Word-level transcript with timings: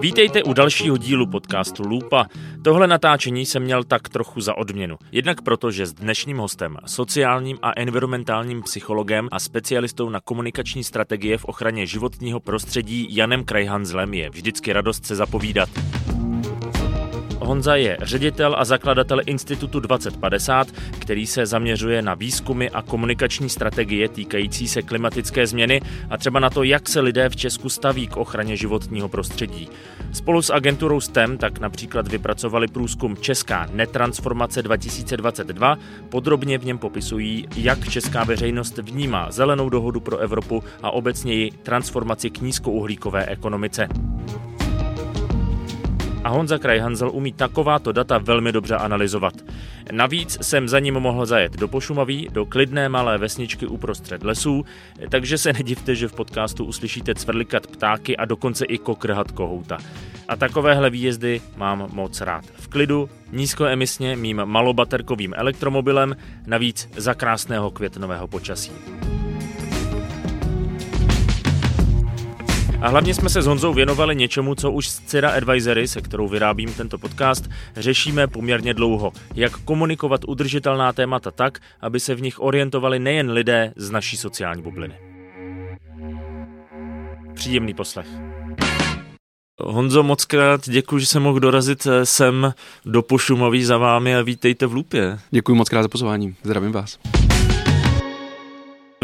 Vítejte 0.00 0.42
u 0.42 0.52
dalšího 0.52 0.96
dílu 0.96 1.26
podcastu 1.26 1.82
Lupa. 1.88 2.26
Tohle 2.64 2.86
natáčení 2.86 3.46
jsem 3.46 3.62
měl 3.62 3.84
tak 3.84 4.08
trochu 4.08 4.40
za 4.40 4.58
odměnu. 4.58 4.96
Jednak 5.12 5.42
proto, 5.42 5.70
že 5.70 5.86
s 5.86 5.92
dnešním 5.92 6.38
hostem, 6.38 6.76
sociálním 6.86 7.58
a 7.62 7.72
environmentálním 7.76 8.62
psychologem 8.62 9.28
a 9.32 9.38
specialistou 9.38 10.08
na 10.08 10.20
komunikační 10.20 10.84
strategie 10.84 11.38
v 11.38 11.44
ochraně 11.44 11.86
životního 11.86 12.40
prostředí 12.40 13.16
Janem 13.16 13.44
Krajhanzlem 13.44 14.14
je 14.14 14.30
vždycky 14.30 14.72
radost 14.72 15.06
se 15.06 15.16
zapovídat. 15.16 15.68
Honza 17.44 17.76
je 17.76 17.98
ředitel 18.02 18.54
a 18.58 18.64
zakladatel 18.64 19.20
Institutu 19.26 19.80
2050, 19.80 20.68
který 20.98 21.26
se 21.26 21.46
zaměřuje 21.46 22.02
na 22.02 22.14
výzkumy 22.14 22.68
a 22.72 22.82
komunikační 22.82 23.48
strategie 23.48 24.08
týkající 24.08 24.68
se 24.68 24.82
klimatické 24.82 25.46
změny 25.46 25.80
a 26.10 26.16
třeba 26.16 26.40
na 26.40 26.50
to, 26.50 26.62
jak 26.62 26.88
se 26.88 27.00
lidé 27.00 27.28
v 27.28 27.36
Česku 27.36 27.68
staví 27.68 28.06
k 28.06 28.16
ochraně 28.16 28.56
životního 28.56 29.08
prostředí. 29.08 29.68
Spolu 30.12 30.42
s 30.42 30.50
agenturou 30.50 31.00
STEM 31.00 31.38
tak 31.38 31.58
například 31.58 32.08
vypracovali 32.08 32.68
průzkum 32.68 33.16
Česká 33.16 33.66
netransformace 33.72 34.62
2022. 34.62 35.76
Podrobně 36.08 36.58
v 36.58 36.64
něm 36.64 36.78
popisují, 36.78 37.46
jak 37.56 37.88
česká 37.88 38.24
veřejnost 38.24 38.78
vnímá 38.78 39.30
zelenou 39.30 39.68
dohodu 39.68 40.00
pro 40.00 40.18
Evropu 40.18 40.64
a 40.82 40.90
obecněji 40.90 41.50
transformaci 41.50 42.30
k 42.30 42.40
nízkouhlíkové 42.40 43.26
ekonomice. 43.26 43.88
A 46.24 46.28
Honza 46.28 46.58
Krajhanzel 46.58 47.10
umí 47.10 47.32
takováto 47.32 47.92
data 47.92 48.18
velmi 48.18 48.52
dobře 48.52 48.76
analyzovat. 48.76 49.34
Navíc 49.92 50.38
jsem 50.40 50.68
za 50.68 50.78
ním 50.78 50.94
mohl 50.94 51.26
zajet 51.26 51.56
do 51.56 51.68
Pošumaví, 51.68 52.28
do 52.32 52.46
klidné 52.46 52.88
malé 52.88 53.18
vesničky 53.18 53.66
uprostřed 53.66 54.22
lesů, 54.22 54.64
takže 55.08 55.38
se 55.38 55.52
nedivte, 55.52 55.94
že 55.94 56.08
v 56.08 56.12
podcastu 56.12 56.64
uslyšíte 56.64 57.14
cvrlikat 57.14 57.66
ptáky 57.66 58.16
a 58.16 58.24
dokonce 58.24 58.64
i 58.64 58.78
kokrhat 58.78 59.30
kohouta. 59.30 59.78
A 60.28 60.36
takovéhle 60.36 60.90
výjezdy 60.90 61.40
mám 61.56 61.88
moc 61.92 62.20
rád. 62.20 62.44
V 62.44 62.68
klidu, 62.68 63.08
nízkoemisně 63.32 64.16
mým 64.16 64.40
malobaterkovým 64.44 65.34
elektromobilem, 65.36 66.16
navíc 66.46 66.88
za 66.96 67.14
krásného 67.14 67.70
květnového 67.70 68.28
počasí. 68.28 68.72
A 72.84 72.88
hlavně 72.88 73.14
jsme 73.14 73.28
se 73.28 73.42
s 73.42 73.46
Honzou 73.46 73.74
věnovali 73.74 74.16
něčemu, 74.16 74.54
co 74.54 74.70
už 74.70 74.88
z 74.88 75.00
Cira 75.00 75.30
Advisory, 75.30 75.88
se 75.88 76.00
kterou 76.00 76.28
vyrábím 76.28 76.74
tento 76.74 76.98
podcast, 76.98 77.50
řešíme 77.76 78.26
poměrně 78.26 78.74
dlouho. 78.74 79.12
Jak 79.34 79.52
komunikovat 79.52 80.20
udržitelná 80.26 80.92
témata 80.92 81.30
tak, 81.30 81.58
aby 81.80 82.00
se 82.00 82.14
v 82.14 82.22
nich 82.22 82.40
orientovali 82.40 82.98
nejen 82.98 83.30
lidé 83.30 83.72
z 83.76 83.90
naší 83.90 84.16
sociální 84.16 84.62
bubliny. 84.62 84.94
Příjemný 87.34 87.74
poslech. 87.74 88.06
Honzo, 89.60 90.02
moc 90.02 90.24
krát 90.24 90.60
děkuji, 90.68 90.98
že 90.98 91.06
jsem 91.06 91.22
mohl 91.22 91.40
dorazit 91.40 91.86
eh, 91.86 92.06
sem 92.06 92.54
do 92.84 93.02
Pošumaví 93.02 93.64
za 93.64 93.78
vámi 93.78 94.16
a 94.16 94.22
vítejte 94.22 94.66
v 94.66 94.72
Lupě. 94.72 95.18
Děkuji 95.30 95.54
moc 95.54 95.68
krát 95.68 95.82
za 95.82 95.88
pozvání. 95.88 96.34
Zdravím 96.42 96.72
vás. 96.72 96.98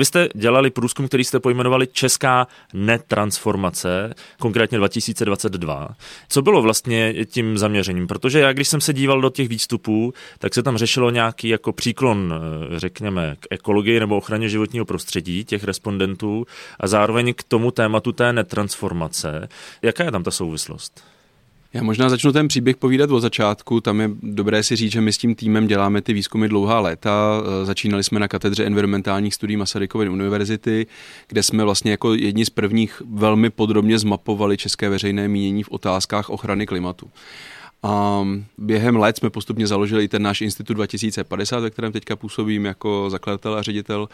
Vy 0.00 0.04
jste 0.04 0.28
dělali 0.34 0.70
průzkum, 0.70 1.08
který 1.08 1.24
jste 1.24 1.40
pojmenovali 1.40 1.86
Česká 1.86 2.46
netransformace, 2.74 4.14
konkrétně 4.38 4.78
2022. 4.78 5.88
Co 6.28 6.42
bylo 6.42 6.62
vlastně 6.62 7.14
tím 7.24 7.58
zaměřením? 7.58 8.06
Protože 8.06 8.40
já, 8.40 8.52
když 8.52 8.68
jsem 8.68 8.80
se 8.80 8.92
díval 8.92 9.20
do 9.20 9.30
těch 9.30 9.48
výstupů, 9.48 10.14
tak 10.38 10.54
se 10.54 10.62
tam 10.62 10.76
řešilo 10.76 11.10
nějaký 11.10 11.48
jako 11.48 11.72
příklon, 11.72 12.34
eh, 12.34 12.80
řekněme, 12.80 13.36
k 13.40 13.46
ekologii 13.50 14.00
nebo 14.00 14.16
ochraně 14.16 14.48
životního 14.48 14.84
prostředí 14.84 15.44
těch 15.44 15.64
respondentů 15.64 16.46
a 16.80 16.86
zároveň 16.86 17.34
k 17.34 17.42
tomu 17.42 17.70
tématu 17.70 18.12
té 18.12 18.32
netransformace. 18.32 19.48
Jaká 19.82 20.04
je 20.04 20.10
tam 20.10 20.22
ta 20.22 20.30
souvislost? 20.30 21.04
Já 21.74 21.82
možná 21.82 22.08
začnu 22.08 22.32
ten 22.32 22.48
příběh 22.48 22.76
povídat 22.76 23.10
od 23.10 23.20
začátku. 23.20 23.80
Tam 23.80 24.00
je 24.00 24.10
dobré 24.22 24.62
si 24.62 24.76
říct, 24.76 24.92
že 24.92 25.00
my 25.00 25.12
s 25.12 25.18
tím 25.18 25.34
týmem 25.34 25.66
děláme 25.66 26.02
ty 26.02 26.12
výzkumy 26.12 26.48
dlouhá 26.48 26.80
léta. 26.80 27.42
E, 27.62 27.66
začínali 27.66 28.04
jsme 28.04 28.20
na 28.20 28.28
katedře 28.28 28.64
environmentálních 28.64 29.34
studií 29.34 29.56
Masarykovy 29.56 30.08
univerzity, 30.08 30.86
kde 31.28 31.42
jsme 31.42 31.64
vlastně 31.64 31.90
jako 31.90 32.14
jedni 32.14 32.44
z 32.44 32.50
prvních 32.50 33.02
velmi 33.10 33.50
podrobně 33.50 33.98
zmapovali 33.98 34.56
české 34.56 34.88
veřejné 34.88 35.28
mínění 35.28 35.62
v 35.62 35.70
otázkách 35.70 36.30
ochrany 36.30 36.66
klimatu. 36.66 37.10
A 37.82 38.24
během 38.58 38.96
let 38.96 39.16
jsme 39.16 39.30
postupně 39.30 39.66
založili 39.66 40.04
i 40.04 40.08
ten 40.08 40.22
náš 40.22 40.40
Institut 40.40 40.74
2050, 40.74 41.60
ve 41.60 41.70
kterém 41.70 41.92
teďka 41.92 42.16
působím 42.16 42.64
jako 42.64 43.10
zakladatel 43.10 43.54
a 43.54 43.62
ředitel. 43.62 44.08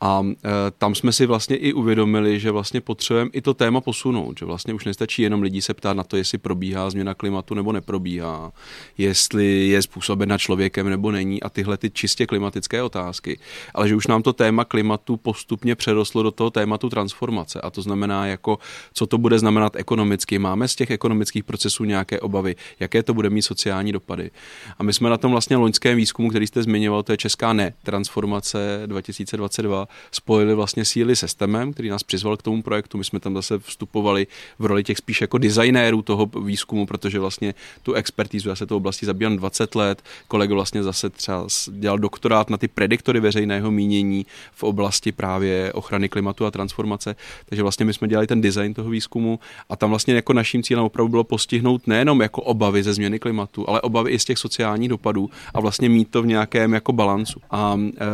A 0.00 0.22
e, 0.26 0.48
tam 0.78 0.94
jsme 0.94 1.12
si 1.12 1.26
vlastně 1.26 1.56
i 1.56 1.72
uvědomili, 1.72 2.40
že 2.40 2.50
vlastně 2.50 2.80
potřebujeme 2.80 3.30
i 3.32 3.42
to 3.42 3.54
téma 3.54 3.80
posunout, 3.80 4.38
že 4.38 4.44
vlastně 4.44 4.74
už 4.74 4.84
nestačí 4.84 5.22
jenom 5.22 5.42
lidí 5.42 5.62
se 5.62 5.74
ptát 5.74 5.92
na 5.92 6.04
to, 6.04 6.16
jestli 6.16 6.38
probíhá 6.38 6.90
změna 6.90 7.14
klimatu 7.14 7.54
nebo 7.54 7.72
neprobíhá, 7.72 8.52
jestli 8.98 9.68
je 9.68 9.82
způsobena 9.82 10.38
člověkem 10.38 10.90
nebo 10.90 11.10
není 11.10 11.42
a 11.42 11.48
tyhle 11.48 11.76
ty 11.76 11.90
čistě 11.90 12.26
klimatické 12.26 12.82
otázky, 12.82 13.38
ale 13.74 13.88
že 13.88 13.96
už 13.96 14.06
nám 14.06 14.22
to 14.22 14.32
téma 14.32 14.64
klimatu 14.64 15.16
postupně 15.16 15.74
přerostlo 15.74 16.22
do 16.22 16.30
toho 16.30 16.50
tématu 16.50 16.88
transformace 16.88 17.60
a 17.60 17.70
to 17.70 17.82
znamená 17.82 18.26
jako, 18.26 18.58
co 18.92 19.06
to 19.06 19.18
bude 19.18 19.38
znamenat 19.38 19.76
ekonomicky. 19.76 20.38
Máme 20.38 20.68
z 20.68 20.76
těch 20.76 20.90
ekonomických 20.90 21.44
procesů 21.44 21.84
nějaké 21.84 22.20
obavy, 22.20 22.56
jaké 22.80 23.02
to 23.02 23.11
to 23.12 23.14
bude 23.14 23.30
mít 23.30 23.42
sociální 23.42 23.92
dopady. 23.92 24.30
A 24.78 24.82
my 24.82 24.92
jsme 24.92 25.10
na 25.10 25.16
tom 25.16 25.30
vlastně 25.30 25.56
loňském 25.56 25.96
výzkumu, 25.96 26.30
který 26.30 26.46
jste 26.46 26.62
zmiňoval, 26.62 27.02
to 27.02 27.12
je 27.12 27.16
Česká 27.16 27.52
ne, 27.52 27.74
transformace 27.82 28.82
2022, 28.86 29.88
spojili 30.12 30.54
vlastně 30.54 30.84
síly 30.84 31.16
se 31.16 31.28
STEMem, 31.28 31.72
který 31.72 31.88
nás 31.88 32.02
přizval 32.02 32.36
k 32.36 32.42
tomu 32.42 32.62
projektu. 32.62 32.98
My 32.98 33.04
jsme 33.04 33.20
tam 33.20 33.34
zase 33.34 33.58
vstupovali 33.58 34.26
v 34.58 34.66
roli 34.66 34.84
těch 34.84 34.98
spíš 34.98 35.20
jako 35.20 35.38
designérů 35.38 36.02
toho 36.02 36.26
výzkumu, 36.44 36.86
protože 36.86 37.18
vlastně 37.18 37.54
tu 37.82 37.92
expertízu, 37.92 38.48
já 38.48 38.56
se 38.56 38.66
to 38.66 38.76
oblasti 38.76 39.06
zabývám 39.06 39.36
20 39.36 39.74
let, 39.74 40.02
kolega 40.28 40.54
vlastně 40.54 40.82
zase 40.82 41.10
třeba 41.10 41.46
dělal 41.68 41.98
doktorát 41.98 42.50
na 42.50 42.56
ty 42.56 42.68
prediktory 42.68 43.20
veřejného 43.20 43.70
mínění 43.70 44.26
v 44.52 44.62
oblasti 44.62 45.12
právě 45.12 45.72
ochrany 45.72 46.08
klimatu 46.08 46.46
a 46.46 46.50
transformace. 46.50 47.16
Takže 47.48 47.62
vlastně 47.62 47.84
my 47.84 47.92
jsme 47.92 48.08
dělali 48.08 48.26
ten 48.26 48.40
design 48.40 48.74
toho 48.74 48.90
výzkumu 48.90 49.38
a 49.68 49.76
tam 49.76 49.90
vlastně 49.90 50.14
jako 50.14 50.32
naším 50.32 50.62
cílem 50.62 50.84
opravdu 50.84 51.10
bylo 51.10 51.24
postihnout 51.24 51.86
nejenom 51.86 52.20
jako 52.20 52.42
obavy 52.42 52.82
ze 52.82 52.94
změny 53.02 53.18
klimatu, 53.18 53.68
ale 53.68 53.80
obavy 53.80 54.10
i 54.10 54.18
z 54.18 54.24
těch 54.24 54.38
sociálních 54.38 54.88
dopadů 54.88 55.30
a 55.54 55.60
vlastně 55.60 55.88
mít 55.88 56.10
to 56.10 56.22
v 56.22 56.26
nějakém 56.26 56.72
jako 56.74 56.92
balancu. 56.92 57.40
A 57.50 57.76
e, 57.76 58.04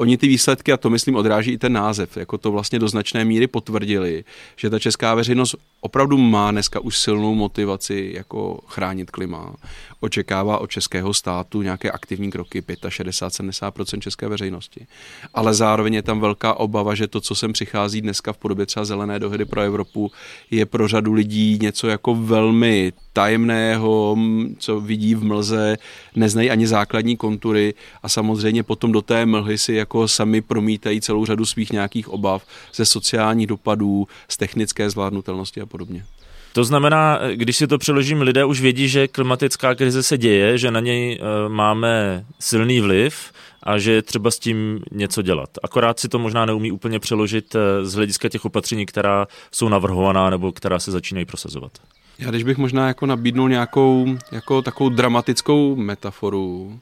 oni 0.00 0.16
ty 0.16 0.28
výsledky, 0.28 0.72
a 0.72 0.76
to 0.76 0.90
myslím 0.90 1.16
odráží 1.16 1.52
i 1.52 1.58
ten 1.58 1.72
název, 1.72 2.16
jako 2.16 2.38
to 2.38 2.52
vlastně 2.52 2.78
do 2.78 2.88
značné 2.88 3.24
míry 3.24 3.46
potvrdili, 3.46 4.24
že 4.56 4.70
ta 4.70 4.78
česká 4.78 5.14
veřejnost 5.14 5.56
opravdu 5.80 6.18
má 6.18 6.50
dneska 6.50 6.80
už 6.80 6.98
silnou 6.98 7.34
motivaci 7.34 8.12
jako 8.14 8.60
chránit 8.66 9.10
klima. 9.10 9.54
Očekává 10.00 10.58
od 10.58 10.70
českého 10.70 11.14
státu 11.14 11.62
nějaké 11.62 11.90
aktivní 11.90 12.30
kroky 12.30 12.60
65-70% 12.60 14.00
české 14.00 14.28
veřejnosti. 14.28 14.86
Ale 15.34 15.54
zároveň 15.54 15.94
je 15.94 16.02
tam 16.02 16.20
velká 16.20 16.54
obava, 16.54 16.94
že 16.94 17.08
to, 17.08 17.20
co 17.20 17.34
sem 17.34 17.52
přichází 17.52 18.00
dneska 18.00 18.32
v 18.32 18.38
podobě 18.38 18.66
třeba 18.66 18.84
zelené 18.84 19.18
dohody 19.18 19.44
pro 19.44 19.60
Evropu, 19.60 20.10
je 20.50 20.66
pro 20.66 20.88
řadu 20.88 21.12
lidí 21.12 21.58
něco 21.62 21.88
jako 21.88 22.14
velmi 22.14 22.92
tajemného, 23.12 24.16
co 24.58 24.80
vidí 24.80 25.14
v 25.14 25.24
mlze, 25.24 25.76
neznají 26.16 26.50
ani 26.50 26.66
základní 26.66 27.16
kontury 27.16 27.74
a 28.02 28.08
samozřejmě 28.08 28.62
potom 28.62 28.92
do 28.92 29.02
té 29.02 29.26
mlhy 29.26 29.58
si 29.58 29.74
jako 29.74 29.89
sami 30.06 30.40
promítají 30.40 31.00
celou 31.00 31.26
řadu 31.26 31.44
svých 31.44 31.72
nějakých 31.72 32.08
obav 32.08 32.46
ze 32.74 32.84
sociálních 32.84 33.46
dopadů, 33.46 34.08
z 34.28 34.36
technické 34.36 34.90
zvládnutelnosti 34.90 35.60
a 35.60 35.66
podobně. 35.66 36.04
To 36.52 36.64
znamená, 36.64 37.18
když 37.34 37.56
si 37.56 37.66
to 37.66 37.78
přeložím, 37.78 38.22
lidé 38.22 38.44
už 38.44 38.60
vědí, 38.60 38.88
že 38.88 39.08
klimatická 39.08 39.74
krize 39.74 40.02
se 40.02 40.18
děje, 40.18 40.58
že 40.58 40.70
na 40.70 40.80
něj 40.80 41.18
eh, 41.20 41.48
máme 41.48 42.24
silný 42.38 42.80
vliv 42.80 43.32
a 43.62 43.78
že 43.78 43.92
je 43.92 44.02
třeba 44.02 44.30
s 44.30 44.38
tím 44.38 44.80
něco 44.92 45.22
dělat. 45.22 45.50
Akorát 45.62 46.00
si 46.00 46.08
to 46.08 46.18
možná 46.18 46.46
neumí 46.46 46.72
úplně 46.72 46.98
přeložit 46.98 47.54
eh, 47.54 47.84
z 47.84 47.94
hlediska 47.94 48.28
těch 48.28 48.44
opatření, 48.44 48.86
která 48.86 49.26
jsou 49.52 49.68
navrhovaná 49.68 50.30
nebo 50.30 50.52
která 50.52 50.78
se 50.78 50.90
začínají 50.90 51.26
prosazovat. 51.26 51.72
Já 52.18 52.30
když 52.30 52.44
bych 52.44 52.58
možná 52.58 52.88
jako 52.88 53.06
nabídnul 53.06 53.48
nějakou 53.48 54.16
jako 54.32 54.62
takovou 54.62 54.90
dramatickou 54.90 55.76
metaforu, 55.76 56.80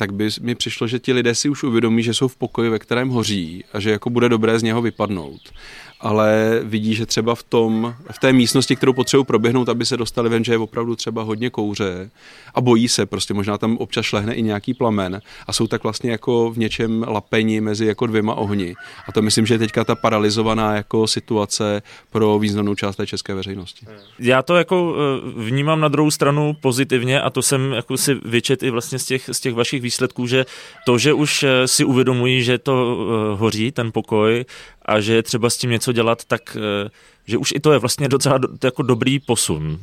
tak 0.00 0.12
by 0.12 0.28
mi 0.40 0.54
přišlo, 0.54 0.86
že 0.86 0.98
ti 0.98 1.12
lidé 1.12 1.34
si 1.34 1.48
už 1.48 1.62
uvědomí, 1.62 2.02
že 2.02 2.14
jsou 2.14 2.28
v 2.28 2.36
pokoji, 2.36 2.70
ve 2.70 2.78
kterém 2.78 3.08
hoří 3.08 3.64
a 3.72 3.80
že 3.80 3.90
jako 3.90 4.10
bude 4.10 4.28
dobré 4.28 4.58
z 4.58 4.62
něho 4.62 4.82
vypadnout 4.82 5.40
ale 6.00 6.60
vidí, 6.62 6.94
že 6.94 7.06
třeba 7.06 7.34
v, 7.34 7.42
tom, 7.42 7.94
v 8.10 8.18
té 8.18 8.32
místnosti, 8.32 8.76
kterou 8.76 8.92
potřebují 8.92 9.24
proběhnout, 9.24 9.68
aby 9.68 9.86
se 9.86 9.96
dostali 9.96 10.28
ven, 10.28 10.44
že 10.44 10.52
je 10.52 10.58
opravdu 10.58 10.96
třeba 10.96 11.22
hodně 11.22 11.50
kouře 11.50 12.10
a 12.54 12.60
bojí 12.60 12.88
se, 12.88 13.06
prostě 13.06 13.34
možná 13.34 13.58
tam 13.58 13.76
občas 13.76 14.06
šlehne 14.06 14.34
i 14.34 14.42
nějaký 14.42 14.74
plamen 14.74 15.20
a 15.46 15.52
jsou 15.52 15.66
tak 15.66 15.82
vlastně 15.82 16.10
jako 16.10 16.50
v 16.50 16.58
něčem 16.58 17.04
lapeni 17.08 17.60
mezi 17.60 17.86
jako 17.86 18.06
dvěma 18.06 18.34
ohni. 18.34 18.74
A 19.08 19.12
to 19.12 19.22
myslím, 19.22 19.46
že 19.46 19.54
je 19.54 19.58
teďka 19.58 19.84
ta 19.84 19.94
paralizovaná 19.94 20.74
jako 20.76 21.06
situace 21.06 21.82
pro 22.10 22.38
významnou 22.38 22.74
část 22.74 22.96
té 22.96 23.06
české 23.06 23.34
veřejnosti. 23.34 23.86
Já 24.18 24.42
to 24.42 24.56
jako 24.56 24.94
eh, 24.96 25.50
vnímám 25.50 25.80
na 25.80 25.88
druhou 25.88 26.10
stranu 26.10 26.56
pozitivně 26.60 27.20
a 27.20 27.30
to 27.30 27.42
jsem 27.42 27.72
jako 27.72 27.96
si 27.96 28.14
vyčet 28.24 28.62
i 28.62 28.70
vlastně 28.70 28.98
z 28.98 29.04
těch, 29.04 29.30
z 29.32 29.40
těch 29.40 29.54
vašich 29.54 29.82
výsledků, 29.82 30.26
že 30.26 30.46
to, 30.86 30.98
že 30.98 31.12
už 31.12 31.44
si 31.66 31.84
uvědomují, 31.84 32.42
že 32.42 32.58
to 32.58 32.96
hoří, 33.38 33.72
ten 33.72 33.92
pokoj, 33.92 34.44
a 34.90 35.00
že 35.00 35.14
je 35.14 35.22
třeba 35.22 35.50
s 35.50 35.56
tím 35.56 35.70
něco 35.70 35.92
dělat, 35.92 36.24
tak 36.24 36.56
že 37.26 37.38
už 37.38 37.52
i 37.56 37.60
to 37.60 37.72
je 37.72 37.78
vlastně 37.78 38.08
docela 38.08 38.38
do, 38.38 38.48
jako 38.64 38.82
dobrý 38.82 39.18
posun, 39.18 39.78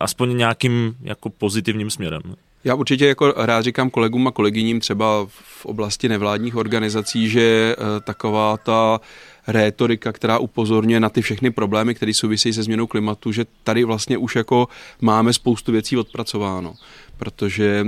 aspoň 0.00 0.36
nějakým 0.36 0.96
jako 1.02 1.30
pozitivním 1.30 1.90
směrem. 1.90 2.22
Já 2.64 2.74
určitě 2.74 3.06
jako 3.06 3.34
rád 3.36 3.62
říkám 3.62 3.90
kolegům 3.90 4.26
a 4.26 4.30
kolegyním 4.30 4.80
třeba 4.80 5.26
v 5.28 5.66
oblasti 5.66 6.08
nevládních 6.08 6.56
organizací, 6.56 7.28
že 7.28 7.76
taková 8.04 8.56
ta 8.56 9.00
rétorika, 9.46 10.12
která 10.12 10.38
upozorňuje 10.38 11.00
na 11.00 11.08
ty 11.08 11.22
všechny 11.22 11.50
problémy, 11.50 11.94
které 11.94 12.14
souvisejí 12.14 12.52
se 12.52 12.62
změnou 12.62 12.86
klimatu, 12.86 13.32
že 13.32 13.44
tady 13.64 13.84
vlastně 13.84 14.18
už 14.18 14.36
jako 14.36 14.68
máme 15.00 15.32
spoustu 15.32 15.72
věcí 15.72 15.96
odpracováno. 15.96 16.74
Protože 17.16 17.86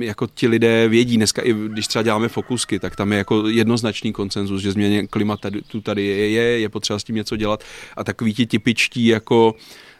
jako 0.00 0.26
ti 0.26 0.48
lidé 0.48 0.88
vědí, 0.88 1.16
dneska 1.16 1.42
i 1.42 1.52
když 1.68 1.86
třeba 1.86 2.02
děláme 2.02 2.28
fokusky, 2.28 2.78
tak 2.78 2.96
tam 2.96 3.12
je 3.12 3.18
jako 3.18 3.48
jednoznačný 3.48 4.12
koncenzus, 4.12 4.62
že 4.62 4.72
změně 4.72 5.06
klimatu 5.06 5.48
tu 5.68 5.80
tady 5.80 6.06
je, 6.06 6.30
je, 6.30 6.42
je 6.42 6.68
potřeba 6.68 6.98
s 6.98 7.04
tím 7.04 7.16
něco 7.16 7.36
dělat. 7.36 7.64
A 7.96 8.04
takový 8.04 8.34
ti 8.34 8.46
typičtí 8.46 9.06
jako 9.06 9.54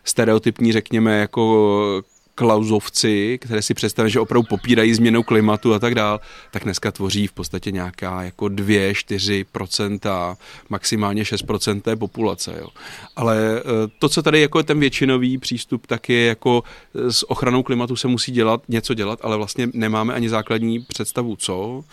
stereotypní, 0.05 0.73
řekněme, 0.73 1.19
jako 1.19 2.03
klauzovci, 2.35 3.39
které 3.41 3.63
si 3.63 3.75
představí, 3.75 4.11
že 4.11 4.21
opravdu 4.21 4.49
popírají 4.49 4.95
změnu 4.95 5.23
klimatu 5.23 5.75
a 5.75 5.79
tak 5.79 5.95
dál, 5.95 6.21
tak 6.51 6.65
dneska 6.65 6.93
tvoří 6.93 7.27
v 7.27 7.33
podstatě 7.33 7.71
nějaká 7.71 8.23
jako 8.23 8.45
2-4%, 8.45 10.37
maximálně 10.69 11.23
6% 11.23 11.81
té 11.81 11.97
populace. 11.97 12.55
Jo. 12.59 12.69
Ale 13.17 13.39
eh, 13.59 13.63
to, 13.99 14.09
co 14.09 14.23
tady 14.23 14.41
jako 14.41 14.59
je 14.59 14.65
ten 14.65 14.81
většinový 14.81 15.39
přístup, 15.39 15.87
tak 15.87 16.09
je 16.09 16.27
jako 16.27 16.63
eh, 16.95 17.13
s 17.13 17.31
ochranou 17.31 17.63
klimatu 17.63 17.97
se 17.97 18.09
musí 18.09 18.33
dělat, 18.33 18.63
něco 18.69 18.95
dělat, 18.95 19.19
ale 19.23 19.37
vlastně 19.37 19.69
nemáme 19.73 20.15
ani 20.15 20.29
základní 20.29 20.81
představu, 20.81 21.37
co. 21.37 21.85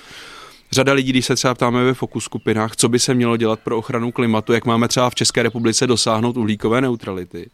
Řada 0.71 0.93
lidí, 0.93 1.09
když 1.09 1.25
se 1.25 1.35
třeba 1.35 1.55
ptáme 1.55 1.83
ve 1.83 1.93
fokus 1.93 2.23
skupinách, 2.23 2.75
co 2.75 2.89
by 2.89 2.99
se 2.99 3.13
mělo 3.13 3.37
dělat 3.37 3.59
pro 3.59 3.77
ochranu 3.77 4.11
klimatu, 4.11 4.53
jak 4.53 4.65
máme 4.65 4.87
třeba 4.87 5.09
v 5.09 5.15
České 5.15 5.43
republice 5.43 5.87
dosáhnout 5.87 6.37
uhlíkové 6.37 6.81
neutrality, 6.81 7.49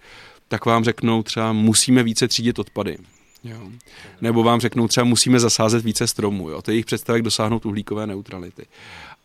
tak 0.48 0.66
vám 0.66 0.84
řeknou 0.84 1.24
třeba 1.24 1.54
musíme 1.54 2.04
více 2.04 2.28
třídit 2.28 2.60
odpady. 2.60 2.98
Jo. 3.46 3.58
Nebo 4.22 4.44
vám 4.44 4.62
řeknou 4.62 4.88
třeba 4.88 5.04
musíme 5.04 5.40
zasázet 5.40 5.84
více 5.84 6.08
stromů. 6.08 6.50
Jo. 6.50 6.62
To 6.62 6.72
je 6.72 6.76
jejich 6.76 6.86
představek 6.86 7.22
dosáhnout 7.22 7.66
uhlíkové 7.66 8.08
neutrality. 8.08 8.66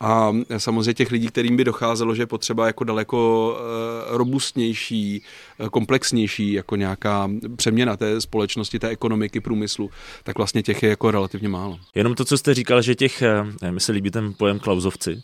A 0.00 0.32
samozřejmě 0.58 0.94
těch 0.94 1.10
lidí, 1.10 1.28
kterým 1.28 1.56
by 1.56 1.64
docházelo, 1.64 2.14
že 2.14 2.22
je 2.22 2.26
potřeba 2.26 2.66
jako 2.66 2.84
daleko 2.84 3.50
uh, 3.52 4.16
robustnější, 4.16 5.22
uh, 5.58 5.68
komplexnější 5.68 6.52
jako 6.52 6.76
nějaká 6.76 7.30
přeměna 7.56 7.96
té 7.96 8.20
společnosti, 8.20 8.78
té 8.78 8.88
ekonomiky, 8.88 9.40
průmyslu, 9.40 9.90
tak 10.24 10.36
vlastně 10.36 10.62
těch 10.62 10.82
je 10.82 10.88
jako 10.88 11.10
relativně 11.10 11.48
málo. 11.48 11.78
Jenom 11.94 12.14
to, 12.14 12.24
co 12.24 12.38
jste 12.38 12.54
říkal, 12.54 12.82
že 12.82 12.94
těch, 12.94 13.22
eh, 13.22 13.72
mi 13.72 13.80
se 13.80 13.92
líbí 13.92 14.10
ten 14.10 14.34
pojem 14.38 14.58
klauzovci, 14.58 15.22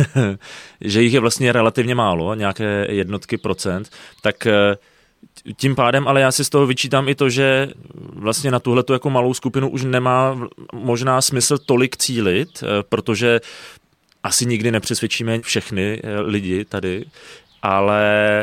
že 0.80 1.02
jich 1.02 1.12
je 1.12 1.20
vlastně 1.20 1.52
relativně 1.52 1.94
málo, 1.94 2.34
nějaké 2.34 2.86
jednotky 2.90 3.38
procent, 3.38 3.90
tak 4.22 4.46
tím 5.56 5.74
pádem, 5.74 6.08
ale 6.08 6.20
já 6.20 6.32
si 6.32 6.44
z 6.44 6.48
toho 6.48 6.66
vyčítám 6.66 7.08
i 7.08 7.14
to, 7.14 7.30
že 7.30 7.68
vlastně 7.94 8.50
na 8.50 8.60
tuhle 8.60 8.84
jako 8.92 9.10
malou 9.10 9.34
skupinu 9.34 9.68
už 9.68 9.84
nemá 9.84 10.48
možná 10.72 11.22
smysl 11.22 11.58
tolik 11.58 11.96
cílit, 11.96 12.48
eh, 12.62 12.66
protože 12.88 13.40
asi 14.22 14.46
nikdy 14.46 14.70
nepřesvědčíme 14.70 15.40
všechny 15.40 16.00
eh, 16.04 16.20
lidi 16.20 16.64
tady, 16.64 17.04
ale 17.62 18.02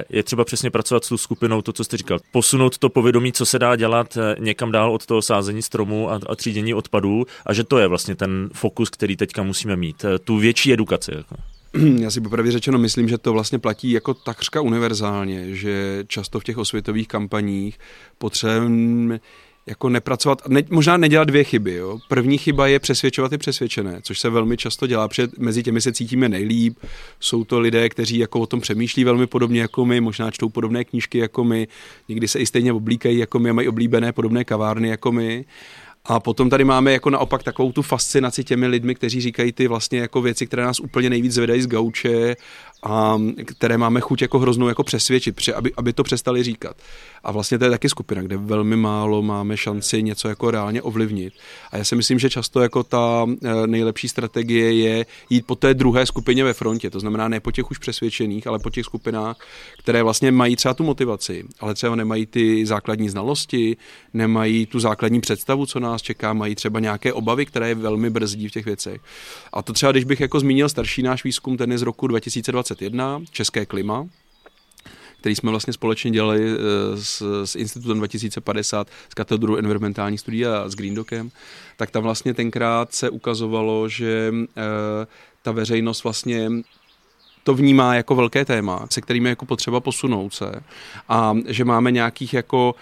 je 0.09 0.23
třeba 0.23 0.45
přesně 0.45 0.71
pracovat 0.71 1.05
s 1.05 1.09
tou 1.09 1.17
skupinou, 1.17 1.61
to, 1.61 1.73
co 1.73 1.83
jste 1.83 1.97
říkal. 1.97 2.19
Posunout 2.31 2.77
to 2.77 2.89
povědomí, 2.89 3.33
co 3.33 3.45
se 3.45 3.59
dá 3.59 3.75
dělat 3.75 4.17
eh, 4.17 4.35
někam 4.39 4.71
dál 4.71 4.91
od 4.91 5.05
toho 5.05 5.21
sázení 5.21 5.61
stromů 5.61 6.11
a, 6.11 6.19
a 6.29 6.35
třídění 6.35 6.73
odpadů 6.73 7.25
a 7.45 7.53
že 7.53 7.63
to 7.63 7.77
je 7.77 7.87
vlastně 7.87 8.15
ten 8.15 8.49
fokus, 8.53 8.89
který 8.89 9.15
teďka 9.17 9.43
musíme 9.43 9.75
mít. 9.75 10.05
Tu 10.23 10.37
větší 10.37 10.73
edukaci. 10.73 11.11
Jako. 11.15 11.35
já 11.99 12.11
si 12.11 12.21
popravdě 12.21 12.51
řečeno 12.51 12.77
myslím, 12.77 13.07
že 13.07 13.17
to 13.17 13.33
vlastně 13.33 13.59
platí 13.59 13.91
jako 13.91 14.13
takřka 14.13 14.61
univerzálně, 14.61 15.55
že 15.55 16.03
často 16.07 16.39
v 16.39 16.43
těch 16.43 16.57
osvětových 16.57 17.07
kampaních 17.07 17.79
potřebujeme 18.17 19.19
jako 19.67 19.89
nepracovat, 19.89 20.47
ne, 20.47 20.61
možná 20.69 20.97
nedělat 20.97 21.23
dvě 21.23 21.43
chyby. 21.43 21.73
Jo. 21.73 21.99
První 22.07 22.37
chyba 22.37 22.67
je 22.67 22.79
přesvědčovat 22.79 23.33
i 23.33 23.37
přesvědčené, 23.37 23.99
což 24.01 24.19
se 24.19 24.29
velmi 24.29 24.57
často 24.57 24.87
dělá, 24.87 25.07
protože 25.07 25.27
mezi 25.37 25.63
těmi 25.63 25.81
se 25.81 25.93
cítíme 25.93 26.29
nejlíp. 26.29 26.77
Jsou 27.19 27.43
to 27.43 27.59
lidé, 27.59 27.89
kteří 27.89 28.17
jako 28.17 28.39
o 28.39 28.45
tom 28.45 28.61
přemýšlí 28.61 29.03
velmi 29.03 29.27
podobně 29.27 29.61
jako 29.61 29.85
my, 29.85 30.01
možná 30.01 30.31
čtou 30.31 30.49
podobné 30.49 30.83
knížky 30.83 31.17
jako 31.17 31.43
my, 31.43 31.67
někdy 32.09 32.27
se 32.27 32.39
i 32.39 32.45
stejně 32.45 32.73
oblíkají 32.73 33.17
jako 33.17 33.39
my 33.39 33.49
a 33.49 33.53
mají 33.53 33.67
oblíbené 33.67 34.11
podobné 34.11 34.43
kavárny 34.43 34.89
jako 34.89 35.11
my. 35.11 35.45
A 36.07 36.19
potom 36.19 36.49
tady 36.49 36.63
máme 36.63 36.91
jako 36.91 37.09
naopak 37.09 37.43
takovou 37.43 37.71
tu 37.71 37.81
fascinaci 37.81 38.43
těmi 38.43 38.67
lidmi, 38.67 38.95
kteří 38.95 39.21
říkají 39.21 39.51
ty 39.51 39.67
vlastně 39.67 39.99
jako 39.99 40.21
věci, 40.21 40.47
které 40.47 40.63
nás 40.63 40.79
úplně 40.79 41.09
nejvíc 41.09 41.33
zvedají 41.33 41.61
z 41.61 41.67
gauče 41.67 42.35
a 42.85 43.21
které 43.45 43.77
máme 43.77 44.01
chuť 44.01 44.21
jako 44.21 44.39
hroznou 44.39 44.67
jako 44.67 44.83
přesvědčit, 44.83 45.49
aby, 45.55 45.73
aby 45.77 45.93
to 45.93 46.03
přestali 46.03 46.43
říkat. 46.43 46.77
A 47.23 47.31
vlastně 47.31 47.57
to 47.57 47.63
je 47.63 47.69
taky 47.69 47.89
skupina, 47.89 48.21
kde 48.21 48.37
velmi 48.37 48.75
málo 48.75 49.21
máme 49.21 49.57
šanci 49.57 50.03
něco 50.03 50.27
jako 50.27 50.51
reálně 50.51 50.81
ovlivnit. 50.81 51.33
A 51.71 51.77
já 51.77 51.83
si 51.83 51.95
myslím, 51.95 52.19
že 52.19 52.29
často 52.29 52.61
jako 52.61 52.83
ta 52.83 53.25
eh, 53.43 53.67
nejlepší 53.67 54.09
strategie 54.09 54.73
je 54.73 55.05
jít 55.29 55.45
po 55.45 55.55
té 55.55 55.73
druhé 55.73 56.05
skupině 56.05 56.43
ve 56.43 56.53
frontě. 56.53 56.89
To 56.89 56.99
znamená 56.99 57.27
ne 57.27 57.39
po 57.39 57.51
těch 57.51 57.71
už 57.71 57.77
přesvědčených, 57.77 58.47
ale 58.47 58.59
po 58.59 58.69
těch 58.69 58.85
skupinách, 58.85 59.37
které 59.77 60.03
vlastně 60.03 60.31
mají 60.31 60.55
třeba 60.55 60.73
tu 60.73 60.83
motivaci, 60.83 61.43
ale 61.59 61.73
třeba 61.73 61.95
nemají 61.95 62.25
ty 62.25 62.65
základní 62.65 63.09
znalosti, 63.09 63.77
nemají 64.13 64.65
tu 64.65 64.79
základní 64.79 65.21
představu, 65.21 65.65
co 65.65 65.79
nás 65.79 66.01
čeká, 66.01 66.33
mají 66.33 66.55
třeba 66.55 66.79
nějaké 66.79 67.13
obavy, 67.13 67.45
které 67.45 67.69
je 67.69 67.75
velmi 67.75 68.09
brzdí 68.09 68.47
v 68.47 68.51
těch 68.51 68.65
věcech. 68.65 69.01
A 69.53 69.61
to 69.61 69.73
třeba, 69.73 69.91
když 69.91 70.03
bych 70.03 70.19
jako 70.19 70.39
zmínil 70.39 70.69
starší 70.69 71.03
náš 71.03 71.23
výzkum, 71.23 71.57
ten 71.57 71.71
je 71.71 71.77
z 71.77 71.81
roku 71.81 72.07
2021, 72.75 73.21
České 73.31 73.65
klima, 73.65 74.07
který 75.19 75.35
jsme 75.35 75.51
vlastně 75.51 75.73
společně 75.73 76.11
dělali 76.11 76.41
eh, 76.51 76.57
s, 76.97 77.43
s 77.45 77.55
Institutem 77.55 77.97
2050, 77.97 78.87
s 79.09 79.13
katedrou 79.13 79.55
environmentálních 79.55 80.19
studií 80.19 80.45
a 80.45 80.69
s 80.69 80.75
Green 80.75 80.95
Dockem, 80.95 81.31
tak 81.77 81.91
tam 81.91 82.03
vlastně 82.03 82.33
tenkrát 82.33 82.93
se 82.93 83.09
ukazovalo, 83.09 83.89
že 83.89 84.33
e, 84.57 84.63
ta 85.41 85.51
veřejnost 85.51 86.03
vlastně 86.03 86.49
to 87.43 87.53
vnímá 87.53 87.95
jako 87.95 88.15
velké 88.15 88.45
téma, 88.45 88.87
se 88.91 89.01
kterým 89.01 89.25
je 89.25 89.29
jako 89.29 89.45
potřeba 89.45 89.79
posunout 89.79 90.33
se 90.33 90.51
a 91.09 91.37
že 91.47 91.65
máme 91.65 91.91
nějakých 91.91 92.33
jako 92.33 92.75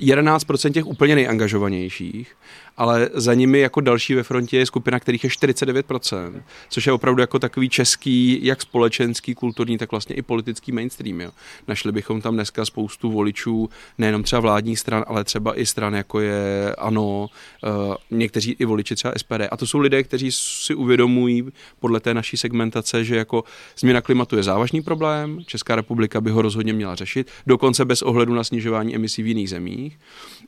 11% 0.00 0.72
těch 0.72 0.86
úplně 0.86 1.14
nejangažovanějších 1.14 2.36
ale 2.78 3.10
za 3.14 3.34
nimi 3.34 3.58
jako 3.58 3.80
další 3.80 4.14
ve 4.14 4.22
frontě 4.22 4.58
je 4.58 4.66
skupina, 4.66 5.00
kterých 5.00 5.24
je 5.24 5.30
49%, 5.30 6.42
což 6.68 6.86
je 6.86 6.92
opravdu 6.92 7.20
jako 7.20 7.38
takový 7.38 7.68
český, 7.68 8.38
jak 8.42 8.62
společenský, 8.62 9.34
kulturní, 9.34 9.78
tak 9.78 9.90
vlastně 9.90 10.16
i 10.16 10.22
politický 10.22 10.72
mainstream. 10.72 11.20
Jo. 11.20 11.30
Našli 11.68 11.92
bychom 11.92 12.20
tam 12.20 12.34
dneska 12.34 12.64
spoustu 12.64 13.10
voličů, 13.10 13.70
nejenom 13.98 14.22
třeba 14.22 14.40
vládních 14.40 14.78
stran, 14.78 15.04
ale 15.06 15.24
třeba 15.24 15.60
i 15.60 15.66
stran, 15.66 15.94
jako 15.94 16.20
je 16.20 16.74
ANO, 16.78 17.26
uh, 17.28 17.94
někteří 18.10 18.56
i 18.58 18.64
voliči 18.64 18.94
třeba 18.94 19.14
SPD. 19.16 19.40
A 19.50 19.56
to 19.56 19.66
jsou 19.66 19.78
lidé, 19.78 20.02
kteří 20.02 20.32
si 20.32 20.74
uvědomují 20.74 21.44
podle 21.80 22.00
té 22.00 22.14
naší 22.14 22.36
segmentace, 22.36 23.04
že 23.04 23.16
jako 23.16 23.44
změna 23.78 24.00
klimatu 24.00 24.36
je 24.36 24.42
závažný 24.42 24.82
problém, 24.82 25.40
Česká 25.46 25.76
republika 25.76 26.20
by 26.20 26.30
ho 26.30 26.42
rozhodně 26.42 26.72
měla 26.72 26.94
řešit, 26.94 27.30
dokonce 27.46 27.84
bez 27.84 28.02
ohledu 28.02 28.34
na 28.34 28.44
snižování 28.44 28.94
emisí 28.94 29.22
v 29.22 29.26
jiných 29.26 29.50
zemích, 29.50 29.98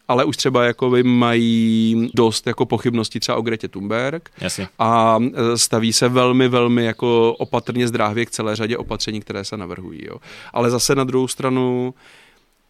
ale 0.09 0.25
už 0.25 0.37
třeba 0.37 0.64
jako 0.64 0.93
mají 1.02 2.11
dost 2.21 2.47
jako 2.47 2.67
pochybností 2.67 3.21
třeba 3.21 3.39
o 3.39 3.43
Gretě 3.43 3.69
Thunberg 3.69 4.31
Jasně. 4.41 4.69
a 4.79 5.19
e, 5.35 5.59
staví 5.59 5.93
se 5.93 6.09
velmi, 6.09 6.49
velmi 6.49 6.85
jako 6.85 7.33
opatrně 7.39 7.89
zdrávě 7.89 8.27
k 8.27 8.31
celé 8.31 8.57
řadě 8.57 8.77
opatření, 8.77 9.21
které 9.21 9.45
se 9.45 9.57
navrhují. 9.57 10.00
Jo. 10.05 10.17
Ale 10.53 10.71
zase 10.71 10.95
na 10.95 11.05
druhou 11.05 11.29
stranu 11.29 11.95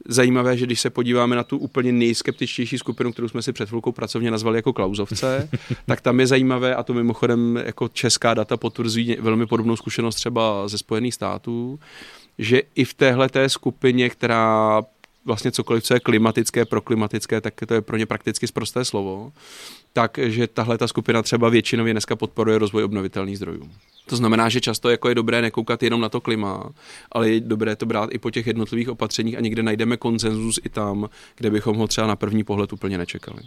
zajímavé, 0.08 0.56
že 0.56 0.66
když 0.66 0.80
se 0.80 0.90
podíváme 0.90 1.36
na 1.36 1.44
tu 1.44 1.58
úplně 1.58 1.92
nejskeptičtější 1.92 2.78
skupinu, 2.78 3.12
kterou 3.12 3.28
jsme 3.28 3.42
si 3.42 3.52
před 3.52 3.68
chvilkou 3.68 3.92
pracovně 3.92 4.30
nazvali 4.30 4.58
jako 4.58 4.72
klauzovce, 4.72 5.48
tak 5.86 6.00
tam 6.00 6.20
je 6.20 6.26
zajímavé, 6.26 6.74
a 6.74 6.82
to 6.82 6.94
mimochodem 6.94 7.56
jako 7.66 7.88
česká 7.88 8.34
data 8.34 8.56
potvrzují 8.56 9.16
velmi 9.20 9.46
podobnou 9.46 9.76
zkušenost 9.76 10.14
třeba 10.14 10.68
ze 10.68 10.78
Spojených 10.78 11.14
států, 11.14 11.78
že 12.38 12.62
i 12.74 12.84
v 12.84 12.94
téhle 12.94 13.28
té 13.28 13.48
skupině, 13.48 14.10
která 14.10 14.82
vlastně 15.24 15.52
cokoliv, 15.52 15.84
co 15.84 15.94
je 15.94 16.00
klimatické, 16.00 16.64
proklimatické, 16.64 17.40
tak 17.40 17.54
to 17.66 17.74
je 17.74 17.80
pro 17.80 17.96
ně 17.96 18.06
prakticky 18.06 18.46
zprosté 18.46 18.84
slovo, 18.84 19.32
takže 19.92 20.46
tahle 20.46 20.78
ta 20.78 20.88
skupina 20.88 21.22
třeba 21.22 21.48
většinově 21.48 21.94
dneska 21.94 22.16
podporuje 22.16 22.58
rozvoj 22.58 22.84
obnovitelných 22.84 23.36
zdrojů. 23.36 23.70
To 24.06 24.16
znamená, 24.16 24.48
že 24.48 24.60
často 24.60 24.90
jako 24.90 25.08
je 25.08 25.14
dobré 25.14 25.42
nekoukat 25.42 25.82
jenom 25.82 26.00
na 26.00 26.08
to 26.08 26.20
klima, 26.20 26.70
ale 27.12 27.30
je 27.30 27.40
dobré 27.40 27.76
to 27.76 27.86
brát 27.86 28.10
i 28.12 28.18
po 28.18 28.30
těch 28.30 28.46
jednotlivých 28.46 28.88
opatřeních 28.88 29.38
a 29.38 29.40
někde 29.40 29.62
najdeme 29.62 29.96
konsenzus 29.96 30.60
i 30.64 30.68
tam, 30.68 31.08
kde 31.36 31.50
bychom 31.50 31.76
ho 31.76 31.86
třeba 31.86 32.06
na 32.06 32.16
první 32.16 32.44
pohled 32.44 32.72
úplně 32.72 32.98
nečekali. 32.98 33.40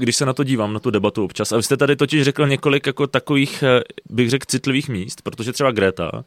Když 0.00 0.16
se 0.16 0.26
na 0.26 0.32
to 0.32 0.44
dívám, 0.44 0.72
na 0.72 0.80
tu 0.80 0.90
debatu 0.90 1.24
občas. 1.24 1.52
A 1.52 1.56
vy 1.56 1.62
jste 1.62 1.76
tady 1.76 1.96
totiž 1.96 2.22
řekl 2.22 2.46
několik 2.46 2.86
jako 2.86 3.06
takových, 3.06 3.62
eh, 3.62 3.80
bych 4.10 4.30
řekl, 4.30 4.44
citlivých 4.48 4.88
míst, 4.88 5.22
protože 5.22 5.52
třeba 5.52 5.70
Greta 5.70 6.24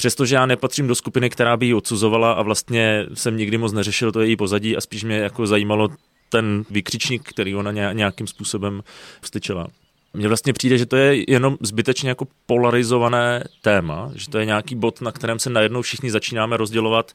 přestože 0.00 0.34
já 0.34 0.46
nepatřím 0.46 0.86
do 0.86 0.94
skupiny, 0.94 1.30
která 1.30 1.56
by 1.56 1.66
ji 1.66 1.74
odsuzovala 1.74 2.32
a 2.32 2.42
vlastně 2.42 3.06
jsem 3.14 3.36
nikdy 3.36 3.58
moc 3.58 3.72
neřešil 3.72 4.12
to 4.12 4.20
její 4.20 4.36
pozadí 4.36 4.76
a 4.76 4.80
spíš 4.80 5.04
mě 5.04 5.16
jako 5.16 5.46
zajímalo 5.46 5.88
ten 6.28 6.64
vykřičník, 6.70 7.28
který 7.28 7.54
ona 7.54 7.92
nějakým 7.92 8.26
způsobem 8.26 8.82
vstyčila. 9.20 9.66
Mně 10.14 10.28
vlastně 10.28 10.52
přijde, 10.52 10.78
že 10.78 10.86
to 10.86 10.96
je 10.96 11.32
jenom 11.32 11.56
zbytečně 11.60 12.08
jako 12.08 12.26
polarizované 12.46 13.44
téma, 13.62 14.10
že 14.14 14.30
to 14.30 14.38
je 14.38 14.46
nějaký 14.46 14.74
bod, 14.74 15.00
na 15.00 15.12
kterém 15.12 15.38
se 15.38 15.50
najednou 15.50 15.82
všichni 15.82 16.10
začínáme 16.10 16.56
rozdělovat 16.56 17.12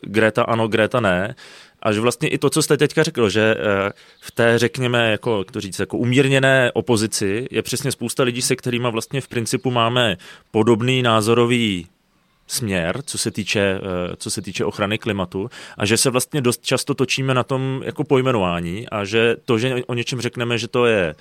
Greta 0.00 0.42
ano, 0.42 0.68
Greta 0.68 1.00
ne. 1.00 1.34
A 1.82 1.92
že 1.92 2.00
vlastně 2.00 2.28
i 2.28 2.38
to, 2.38 2.50
co 2.50 2.62
jste 2.62 2.76
teďka 2.76 3.02
řekl, 3.02 3.30
že 3.30 3.56
eh, 3.58 3.92
v 4.20 4.30
té, 4.30 4.58
řekněme, 4.58 5.10
jako, 5.10 5.44
to 5.44 5.60
říct, 5.60 5.78
jako 5.78 5.98
umírněné 5.98 6.72
opozici 6.74 7.46
je 7.50 7.62
přesně 7.62 7.92
spousta 7.92 8.22
lidí, 8.22 8.42
se 8.42 8.56
kterými 8.56 8.88
vlastně 8.90 9.20
v 9.20 9.28
principu 9.28 9.70
máme 9.70 10.16
podobný 10.50 11.02
názorový 11.02 11.86
směr, 12.46 13.02
co 13.06 13.18
se 13.18 13.30
týče, 13.30 13.60
eh, 13.60 14.16
co 14.16 14.30
se 14.30 14.42
týče 14.42 14.64
ochrany 14.64 14.98
klimatu 14.98 15.50
a 15.78 15.86
že 15.86 15.96
se 15.96 16.10
vlastně 16.10 16.40
dost 16.40 16.62
často 16.62 16.94
točíme 16.94 17.34
na 17.34 17.42
tom 17.42 17.82
jako 17.84 18.04
pojmenování 18.04 18.88
a 18.88 19.04
že 19.04 19.36
to, 19.44 19.58
že 19.58 19.74
o 19.86 19.94
něčem 19.94 20.20
řekneme, 20.20 20.58
že 20.58 20.68
to 20.68 20.86
je 20.86 21.14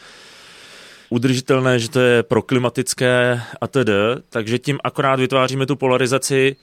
udržitelné, 1.10 1.80
že 1.80 1.90
to 1.90 2.00
je 2.00 2.24
proklimatické 2.24 3.42
a 3.62 3.68
tedy, 3.68 3.94
takže 4.30 4.60
tím 4.60 4.80
akorát 4.84 5.20
vytváříme 5.20 5.66
tu 5.66 5.76
polarizaci, 5.76 6.56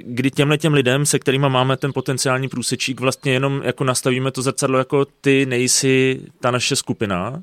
kdy 0.00 0.30
těmhle 0.30 0.58
těm 0.58 0.74
lidem, 0.74 1.06
se 1.06 1.18
kterými 1.18 1.48
máme 1.48 1.76
ten 1.76 1.92
potenciální 1.92 2.48
průsečík, 2.48 3.00
vlastně 3.00 3.32
jenom 3.32 3.62
jako 3.64 3.84
nastavíme 3.84 4.30
to 4.30 4.42
zrcadlo 4.42 4.78
jako 4.78 5.04
ty 5.04 5.46
nejsi 5.46 6.20
ta 6.40 6.50
naše 6.50 6.76
skupina, 6.76 7.42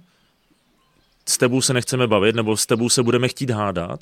s 1.30 1.38
tebou 1.38 1.62
se 1.62 1.74
nechceme 1.74 2.08
bavit, 2.08 2.36
nebo 2.36 2.58
s 2.58 2.66
tebou 2.66 2.90
se 2.90 3.04
budeme 3.04 3.28
chtít 3.28 3.50
hádat. 3.50 4.00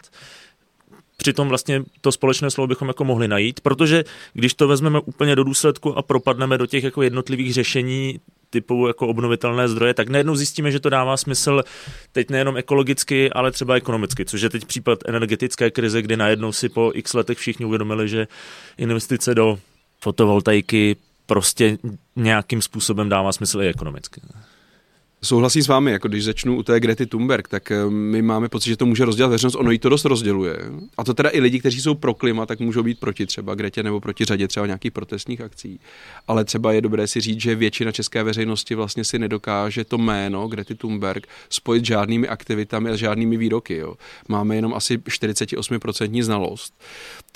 Přitom 1.17 1.49
vlastně 1.49 1.83
to 2.01 2.11
společné 2.11 2.51
slovo 2.51 2.67
bychom 2.67 2.87
jako 2.87 3.03
mohli 3.03 3.27
najít, 3.27 3.59
protože 3.59 4.03
když 4.33 4.53
to 4.53 4.67
vezmeme 4.67 4.99
úplně 4.99 5.35
do 5.35 5.43
důsledku 5.43 5.97
a 5.97 6.01
propadneme 6.01 6.57
do 6.57 6.65
těch 6.65 6.83
jako 6.83 7.01
jednotlivých 7.01 7.53
řešení 7.53 8.19
typu 8.49 8.87
jako 8.87 9.07
obnovitelné 9.07 9.67
zdroje, 9.67 9.93
tak 9.93 10.09
najednou 10.09 10.35
zjistíme, 10.35 10.71
že 10.71 10.79
to 10.79 10.89
dává 10.89 11.17
smysl 11.17 11.63
teď 12.11 12.29
nejenom 12.29 12.57
ekologicky, 12.57 13.31
ale 13.31 13.51
třeba 13.51 13.75
ekonomicky, 13.75 14.25
což 14.25 14.41
je 14.41 14.49
teď 14.49 14.65
případ 14.65 14.99
energetické 15.05 15.71
krize, 15.71 16.01
kdy 16.01 16.17
najednou 16.17 16.51
si 16.51 16.69
po 16.69 16.91
x 16.95 17.13
letech 17.13 17.37
všichni 17.37 17.65
uvědomili, 17.65 18.09
že 18.09 18.27
investice 18.77 19.35
do 19.35 19.59
fotovoltaiky 20.01 20.95
prostě 21.25 21.77
nějakým 22.15 22.61
způsobem 22.61 23.09
dává 23.09 23.31
smysl 23.31 23.61
i 23.61 23.67
ekonomicky. 23.67 24.21
Souhlasím 25.27 25.63
s 25.63 25.67
vámi, 25.67 25.91
jako 25.91 26.07
když 26.07 26.23
začnu 26.23 26.55
u 26.55 26.63
té 26.63 26.79
Grety 26.79 27.05
Thunberg, 27.05 27.47
tak 27.47 27.71
eh, 27.71 27.89
my 27.89 28.21
máme 28.21 28.49
pocit, 28.49 28.69
že 28.69 28.77
to 28.77 28.85
může 28.85 29.05
rozdělat 29.05 29.29
veřejnost, 29.29 29.55
ono 29.55 29.71
jí 29.71 29.79
to 29.79 29.89
dost 29.89 30.05
rozděluje. 30.05 30.57
A 30.97 31.03
to 31.03 31.13
teda 31.13 31.29
i 31.33 31.39
lidi, 31.39 31.59
kteří 31.59 31.81
jsou 31.81 31.95
pro 31.95 32.13
klima, 32.13 32.45
tak 32.45 32.59
můžou 32.59 32.83
být 32.83 32.99
proti 32.99 33.25
třeba 33.25 33.55
Gretě 33.55 33.83
nebo 33.83 33.99
proti 33.99 34.25
řadě 34.25 34.47
třeba 34.47 34.65
nějakých 34.65 34.91
protestních 34.91 35.41
akcí. 35.41 35.79
Ale 36.27 36.45
třeba 36.45 36.71
je 36.71 36.81
dobré 36.81 37.07
si 37.07 37.21
říct, 37.21 37.41
že 37.41 37.55
většina 37.55 37.91
české 37.91 38.23
veřejnosti 38.23 38.75
vlastně 38.75 39.03
si 39.03 39.19
nedokáže 39.19 39.83
to 39.83 39.97
jméno 39.97 40.47
Grety 40.47 40.75
Thunberg 40.75 41.27
spojit 41.49 41.85
s 41.85 41.87
žádnými 41.87 42.27
aktivitami 42.27 42.89
a 42.89 42.95
žádnými 42.95 43.37
výroky. 43.37 43.77
Jo. 43.77 43.95
Máme 44.27 44.55
jenom 44.55 44.73
asi 44.73 44.97
48% 44.97 46.23
znalost. 46.23 46.73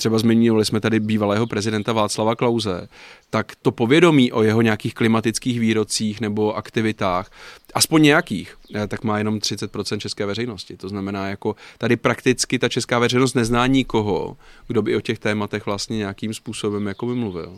Třeba 0.01 0.19
zmiňovali 0.19 0.65
jsme 0.65 0.79
tady 0.79 0.99
bývalého 0.99 1.47
prezidenta 1.47 1.93
Václava 1.93 2.35
Klauze, 2.35 2.87
tak 3.29 3.51
to 3.61 3.71
povědomí 3.71 4.31
o 4.31 4.43
jeho 4.43 4.61
nějakých 4.61 4.93
klimatických 4.93 5.59
výrocích 5.59 6.21
nebo 6.21 6.55
aktivitách 6.55 7.31
aspoň 7.73 8.01
nějakých, 8.01 8.57
eh, 8.75 8.87
tak 8.87 9.03
má 9.03 9.17
jenom 9.17 9.39
30% 9.39 9.99
české 9.99 10.25
veřejnosti. 10.25 10.77
To 10.77 10.89
znamená, 10.89 11.27
jako 11.27 11.55
tady 11.77 11.95
prakticky 11.95 12.59
ta 12.59 12.69
česká 12.69 12.99
veřejnost 12.99 13.33
nezná 13.33 13.67
nikoho, 13.67 14.37
kdo 14.67 14.81
by 14.81 14.95
o 14.95 15.01
těch 15.01 15.19
tématech 15.19 15.65
vlastně 15.65 15.97
nějakým 15.97 16.33
způsobem 16.33 16.87
jako 16.87 17.05
by 17.05 17.15
mluvil. 17.15 17.57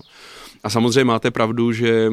A 0.64 0.70
samozřejmě 0.70 1.04
máte 1.06 1.32
pravdu, 1.32 1.72
že 1.72 2.12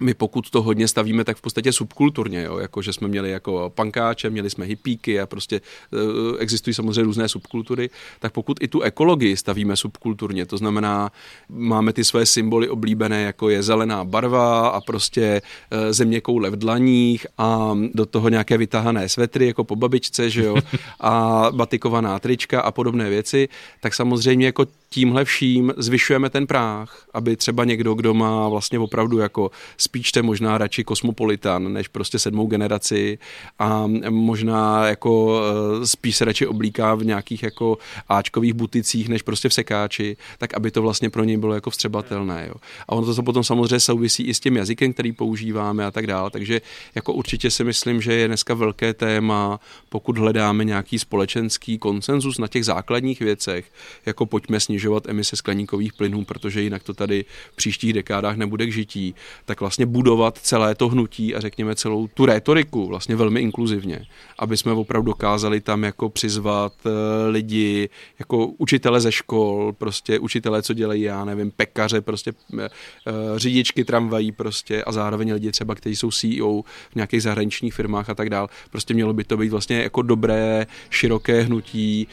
my 0.00 0.14
pokud 0.14 0.50
to 0.50 0.62
hodně 0.62 0.88
stavíme, 0.88 1.24
tak 1.24 1.36
v 1.36 1.40
podstatě 1.40 1.72
subkulturně, 1.72 2.42
jo? 2.42 2.58
jako 2.58 2.82
že 2.82 2.92
jsme 2.92 3.08
měli 3.08 3.30
jako 3.30 3.72
pankáče, 3.74 4.30
měli 4.30 4.50
jsme 4.50 4.64
hippíky 4.64 5.20
a 5.20 5.26
prostě 5.26 5.60
uh, 5.92 6.36
existují 6.38 6.74
samozřejmě 6.74 7.02
různé 7.02 7.28
subkultury, 7.28 7.90
tak 8.20 8.32
pokud 8.32 8.62
i 8.62 8.68
tu 8.68 8.80
ekologii 8.80 9.36
stavíme 9.36 9.76
subkulturně, 9.76 10.46
to 10.46 10.56
znamená, 10.56 11.12
máme 11.48 11.92
ty 11.92 12.04
své 12.04 12.26
symboly 12.26 12.68
oblíbené, 12.68 13.22
jako 13.22 13.48
je 13.48 13.62
zelená 13.62 14.04
barva 14.04 14.68
a 14.68 14.80
prostě 14.80 15.42
uh, 15.72 15.78
země 15.92 16.20
koule 16.20 16.50
v 16.50 16.56
dlaních 16.56 17.26
a 17.38 17.78
do 17.94 18.06
toho 18.06 18.28
nějaké 18.28 18.58
vytahané 18.58 19.08
svetry, 19.08 19.46
jako 19.46 19.64
po 19.64 19.76
babičce, 19.76 20.30
že 20.30 20.44
jo, 20.44 20.56
a 21.00 21.46
batikovaná 21.50 22.18
trička 22.18 22.60
a 22.60 22.70
podobné 22.70 23.10
věci, 23.10 23.48
tak 23.80 23.94
samozřejmě 23.94 24.46
jako 24.46 24.66
tímhle 24.90 25.24
vším 25.24 25.72
zvyšujeme 25.76 26.30
ten 26.30 26.46
práh, 26.46 27.04
aby 27.14 27.36
třeba 27.36 27.64
někdo, 27.64 27.94
kdo 27.94 28.14
má 28.14 28.48
vlastně 28.48 28.78
opravdu 28.78 29.18
jako 29.18 29.50
spíš 29.76 30.06
čte 30.06 30.22
možná 30.22 30.58
radši 30.58 30.84
kosmopolitan, 30.84 31.72
než 31.72 31.88
prostě 31.88 32.18
sedmou 32.18 32.46
generaci 32.46 33.18
a 33.58 33.86
možná 34.08 34.86
jako 34.86 35.40
eh, 35.82 35.86
spíš 35.86 36.16
se 36.16 36.24
radši 36.24 36.46
oblíká 36.46 36.94
v 36.94 37.04
nějakých 37.04 37.42
jako 37.42 37.78
áčkových 38.08 38.52
buticích, 38.54 39.08
než 39.08 39.22
prostě 39.22 39.48
v 39.48 39.54
sekáči, 39.54 40.16
tak 40.38 40.54
aby 40.54 40.70
to 40.70 40.82
vlastně 40.82 41.10
pro 41.10 41.24
něj 41.24 41.36
bylo 41.36 41.54
jako 41.54 41.70
vstřebatelné. 41.70 42.44
Jo. 42.48 42.54
A 42.88 42.92
ono 42.92 43.14
to 43.14 43.22
potom 43.22 43.44
samozřejmě 43.44 43.80
souvisí 43.80 44.22
i 44.22 44.34
s 44.34 44.40
tím 44.40 44.56
jazykem, 44.56 44.92
který 44.92 45.12
používáme 45.12 45.86
a 45.86 45.90
tak 45.90 46.06
dále. 46.06 46.30
Takže 46.30 46.60
jako 46.94 47.12
určitě 47.12 47.50
si 47.50 47.64
myslím, 47.64 48.00
že 48.00 48.12
je 48.14 48.28
dneska 48.28 48.54
velké 48.54 48.94
téma, 48.94 49.60
pokud 49.88 50.18
hledáme 50.18 50.64
nějaký 50.64 50.98
společenský 50.98 51.78
konsenzus 51.78 52.38
na 52.38 52.48
těch 52.48 52.64
základních 52.64 53.20
věcech, 53.20 53.72
jako 54.06 54.26
pojďme 54.26 54.60
emise 55.08 55.36
skleníkových 55.36 55.92
plynů, 55.92 56.24
protože 56.24 56.62
jinak 56.62 56.82
to 56.82 56.94
tady 56.94 57.24
v 57.52 57.56
příštích 57.56 57.92
dekádách 57.92 58.36
nebude 58.36 58.66
k 58.66 58.72
žití, 58.72 59.14
tak 59.44 59.60
vlastně 59.60 59.86
budovat 59.86 60.38
celé 60.38 60.74
to 60.74 60.88
hnutí 60.88 61.34
a 61.34 61.40
řekněme 61.40 61.74
celou 61.74 62.06
tu 62.06 62.26
rétoriku 62.26 62.86
vlastně 62.86 63.16
velmi 63.16 63.40
inkluzivně, 63.40 64.06
aby 64.38 64.56
jsme 64.56 64.72
opravdu 64.72 65.08
dokázali 65.18 65.60
tam 65.60 65.84
jako 65.84 66.08
přizvat 66.08 66.72
eh, 66.86 66.90
lidi, 67.30 67.88
jako 68.18 68.46
učitele 68.46 69.00
ze 69.00 69.12
škol, 69.12 69.72
prostě 69.72 70.18
učitele, 70.18 70.62
co 70.62 70.74
dělají, 70.74 71.02
já 71.02 71.24
nevím, 71.24 71.50
pekaře, 71.50 72.00
prostě 72.00 72.32
eh, 72.32 72.64
eh, 72.64 73.12
řidičky 73.36 73.84
tramvají 73.84 74.32
prostě 74.32 74.84
a 74.84 74.92
zároveň 74.92 75.32
lidi 75.32 75.50
třeba, 75.50 75.74
kteří 75.74 75.96
jsou 75.96 76.10
CEO 76.10 76.62
v 76.90 76.94
nějakých 76.94 77.22
zahraničních 77.22 77.74
firmách 77.74 78.10
a 78.10 78.14
tak 78.14 78.30
dál. 78.30 78.48
Prostě 78.70 78.94
mělo 78.94 79.12
by 79.12 79.24
to 79.24 79.36
být 79.36 79.48
vlastně 79.48 79.82
jako 79.82 80.02
dobré, 80.02 80.66
široké 80.90 81.42
hnutí 81.42 82.08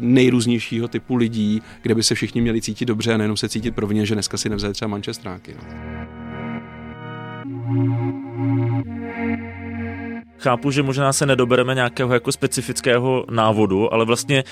nejrůznějšího 0.00 0.88
typu 0.88 1.16
lidí, 1.16 1.62
kde 1.82 1.91
by 1.94 2.02
se 2.02 2.14
všichni 2.14 2.40
měli 2.40 2.60
cítit 2.60 2.84
dobře 2.84 3.14
a 3.14 3.16
nejenom 3.16 3.36
se 3.36 3.48
cítit 3.48 3.74
provině, 3.74 4.06
že 4.06 4.14
dneska 4.14 4.36
si 4.36 4.48
nevzali 4.48 4.74
třeba 4.74 4.88
mančestráky. 4.88 5.54
No. 5.54 5.92
Chápu, 10.38 10.70
že 10.70 10.82
možná 10.82 11.12
se 11.12 11.26
nedobereme 11.26 11.74
nějakého 11.74 12.14
jako 12.14 12.32
specifického 12.32 13.26
návodu, 13.30 13.94
ale 13.94 14.04
vlastně 14.04 14.44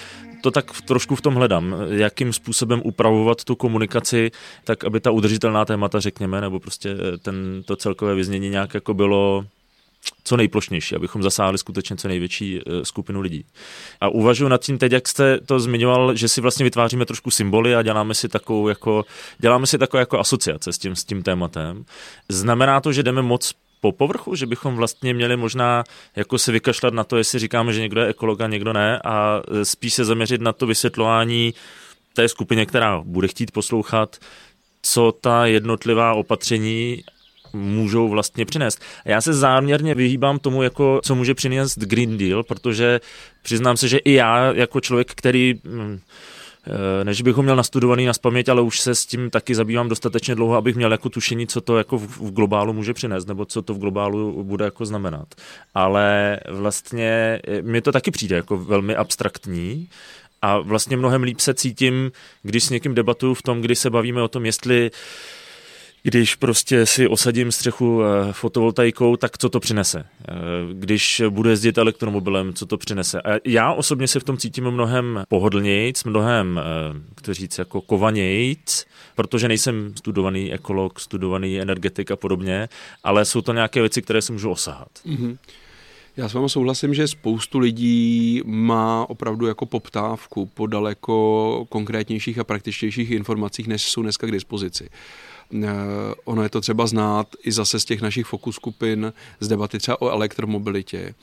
to 0.42 0.50
tak 0.50 0.80
trošku 0.80 1.16
v 1.16 1.20
tom 1.20 1.34
hledám, 1.34 1.74
jakým 1.88 2.32
způsobem 2.32 2.82
upravovat 2.84 3.44
tu 3.44 3.54
komunikaci, 3.54 4.30
tak 4.64 4.84
aby 4.84 5.00
ta 5.00 5.10
udržitelná 5.10 5.64
témata, 5.64 6.00
řekněme, 6.00 6.40
nebo 6.40 6.60
prostě 6.60 6.96
ten, 7.22 7.62
to 7.64 7.76
celkové 7.76 8.14
vyznění 8.14 8.48
nějak 8.48 8.74
jako 8.74 8.94
bylo 8.94 9.44
co 10.24 10.36
nejplošnější, 10.36 10.96
abychom 10.96 11.22
zasáhli 11.22 11.58
skutečně 11.58 11.96
co 11.96 12.08
největší 12.08 12.60
eh, 12.60 12.84
skupinu 12.84 13.20
lidí. 13.20 13.44
A 14.00 14.08
uvažuji 14.08 14.48
nad 14.48 14.60
tím 14.60 14.78
teď, 14.78 14.92
jak 14.92 15.08
jste 15.08 15.40
to 15.40 15.60
zmiňoval, 15.60 16.14
že 16.14 16.28
si 16.28 16.40
vlastně 16.40 16.64
vytváříme 16.64 17.06
trošku 17.06 17.30
symboly 17.30 17.74
a 17.74 17.82
děláme 17.82 18.14
si 18.14 18.28
takovou 18.28 18.68
jako, 18.68 19.04
děláme 19.38 19.66
si 19.66 19.78
takové 19.78 20.00
jako 20.00 20.18
asociace 20.18 20.72
s 20.72 20.78
tím, 20.78 20.96
s 20.96 21.04
tím 21.04 21.22
tématem. 21.22 21.84
Znamená 22.28 22.80
to, 22.80 22.92
že 22.92 23.02
jdeme 23.02 23.22
moc 23.22 23.52
po 23.80 23.92
povrchu, 23.92 24.34
že 24.34 24.46
bychom 24.46 24.76
vlastně 24.76 25.14
měli 25.14 25.36
možná 25.36 25.84
jako 26.16 26.38
se 26.38 26.52
vykašlat 26.52 26.94
na 26.94 27.04
to, 27.04 27.16
jestli 27.16 27.38
říkáme, 27.38 27.72
že 27.72 27.80
někdo 27.80 28.00
je 28.00 28.06
ekolog 28.06 28.40
a 28.40 28.46
někdo 28.46 28.72
ne 28.72 29.00
a 29.04 29.42
eh, 29.48 29.64
spíš 29.64 29.94
se 29.94 30.04
zaměřit 30.04 30.40
na 30.40 30.52
to 30.52 30.66
vysvětlování 30.66 31.54
té 32.14 32.28
skupině, 32.28 32.66
která 32.66 33.02
bude 33.04 33.28
chtít 33.28 33.50
poslouchat, 33.50 34.16
co 34.82 35.12
ta 35.20 35.46
jednotlivá 35.46 36.14
opatření 36.14 37.04
můžou 37.52 38.08
vlastně 38.08 38.44
přinést. 38.44 38.82
Já 39.04 39.20
se 39.20 39.34
záměrně 39.34 39.94
vyhýbám 39.94 40.38
tomu, 40.38 40.62
jako, 40.62 41.00
co 41.04 41.14
může 41.14 41.34
přinést 41.34 41.78
Green 41.78 42.18
Deal, 42.18 42.42
protože 42.42 43.00
přiznám 43.42 43.76
se, 43.76 43.88
že 43.88 43.98
i 43.98 44.12
já 44.12 44.52
jako 44.52 44.80
člověk, 44.80 45.12
který 45.14 45.54
hm, 45.64 45.98
eh, 46.66 47.04
než 47.04 47.22
bych 47.22 47.34
ho 47.34 47.42
měl 47.42 47.56
nastudovaný 47.56 48.06
na 48.06 48.12
spaměť, 48.12 48.48
ale 48.48 48.62
už 48.62 48.80
se 48.80 48.94
s 48.94 49.06
tím 49.06 49.30
taky 49.30 49.54
zabývám 49.54 49.88
dostatečně 49.88 50.34
dlouho, 50.34 50.56
abych 50.56 50.76
měl 50.76 50.92
jako 50.92 51.08
tušení, 51.08 51.46
co 51.46 51.60
to 51.60 51.78
jako 51.78 51.98
v, 51.98 52.30
globálu 52.30 52.72
může 52.72 52.94
přinést, 52.94 53.28
nebo 53.28 53.44
co 53.44 53.62
to 53.62 53.74
v 53.74 53.78
globálu 53.78 54.44
bude 54.44 54.64
jako 54.64 54.86
znamenat. 54.86 55.28
Ale 55.74 56.40
vlastně 56.48 57.40
eh, 57.48 57.62
mi 57.62 57.80
to 57.80 57.92
taky 57.92 58.10
přijde 58.10 58.36
jako 58.36 58.56
velmi 58.56 58.96
abstraktní 58.96 59.88
a 60.42 60.58
vlastně 60.58 60.96
mnohem 60.96 61.22
líp 61.22 61.40
se 61.40 61.54
cítím, 61.54 62.12
když 62.42 62.64
s 62.64 62.70
někým 62.70 62.94
debatuju 62.94 63.34
v 63.34 63.42
tom, 63.42 63.60
kdy 63.60 63.76
se 63.76 63.90
bavíme 63.90 64.22
o 64.22 64.28
tom, 64.28 64.46
jestli 64.46 64.90
Když 66.02 66.34
prostě 66.34 66.86
si 66.86 67.08
osadím 67.08 67.52
střechu 67.52 68.02
eh, 68.02 68.32
fotovoltaikou, 68.32 69.16
tak 69.16 69.38
co 69.38 69.48
to 69.48 69.60
přinese? 69.60 70.04
Eh, 70.28 70.34
když 70.72 71.22
budu 71.28 71.50
jezdit 71.50 71.78
elektromobilem, 71.78 72.54
co 72.54 72.66
to 72.66 72.78
přinese? 72.78 73.22
A 73.22 73.38
já 73.44 73.72
osobně 73.72 74.08
se 74.08 74.20
v 74.20 74.24
tom 74.24 74.36
cítím 74.36 74.70
mnohem 74.70 75.24
pohodlnějc, 75.28 76.04
mnohem, 76.04 76.60
kteří 77.14 77.40
říct, 77.40 77.58
jako 77.58 77.80
kovanějc, 77.80 78.86
protože 79.14 79.48
nejsem 79.48 79.92
studovaný 79.96 80.52
ekolog, 80.52 81.00
studovaný 81.00 81.60
energetik 81.60 82.10
a 82.10 82.16
podobně, 82.16 82.68
ale 83.04 83.24
jsou 83.24 83.40
to 83.40 83.52
nějaké 83.52 83.80
věci, 83.80 84.02
které 84.02 84.22
si 84.22 84.32
můžu 84.32 84.50
osahat. 84.50 84.88
Mm-hmm. 85.06 85.36
Já 86.16 86.28
s 86.28 86.34
vámi 86.34 86.48
souhlasím, 86.48 86.94
že 86.94 87.08
spoustu 87.08 87.58
lidí 87.58 88.42
má 88.44 89.10
opravdu 89.10 89.46
jako 89.46 89.66
poptávku 89.66 90.46
po 90.46 90.66
daleko 90.66 91.66
konkrétnějších 91.68 92.38
a 92.38 92.44
praktičtějších 92.44 93.10
informacích, 93.10 93.68
než 93.68 93.90
jsou 93.90 94.02
dneska 94.02 94.26
k 94.26 94.30
dispozici. 94.30 94.88
Eh, 95.54 95.68
ono 96.24 96.42
je 96.42 96.48
to 96.48 96.60
třeba 96.60 96.86
znát 96.86 97.28
i 97.44 97.52
zase 97.52 97.80
z 97.80 97.84
těch 97.84 98.00
našich 98.00 98.26
fokus 98.26 98.56
skupin, 98.56 99.12
z 99.40 99.48
debaty 99.48 99.78
třeba 99.78 100.02
o 100.02 100.08
elektromobilitě, 100.08 100.98
eh, 100.98 101.14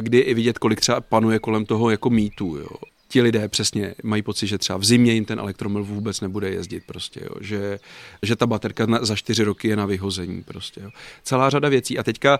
kdy 0.00 0.18
i 0.18 0.34
vidět, 0.34 0.58
kolik 0.58 0.80
třeba 0.80 1.00
panuje 1.00 1.38
kolem 1.38 1.64
toho 1.64 1.90
jako 1.90 2.10
mýtu. 2.10 2.56
Jo 2.56 2.68
ti 3.08 3.22
lidé 3.22 3.48
přesně 3.48 3.94
mají 4.02 4.22
pocit, 4.22 4.46
že 4.46 4.58
třeba 4.58 4.76
v 4.76 4.84
zimě 4.84 5.12
jim 5.12 5.24
ten 5.24 5.38
elektromobil 5.38 5.94
vůbec 5.94 6.20
nebude 6.20 6.50
jezdit 6.50 6.82
prostě, 6.86 7.20
jo. 7.22 7.34
Že, 7.40 7.78
že 8.22 8.36
ta 8.36 8.46
baterka 8.46 8.86
na, 8.86 9.04
za 9.04 9.16
čtyři 9.16 9.44
roky 9.44 9.68
je 9.68 9.76
na 9.76 9.86
vyhození 9.86 10.42
prostě, 10.42 10.80
jo. 10.80 10.90
Celá 11.22 11.50
řada 11.50 11.68
věcí 11.68 11.98
a 11.98 12.02
teďka 12.02 12.38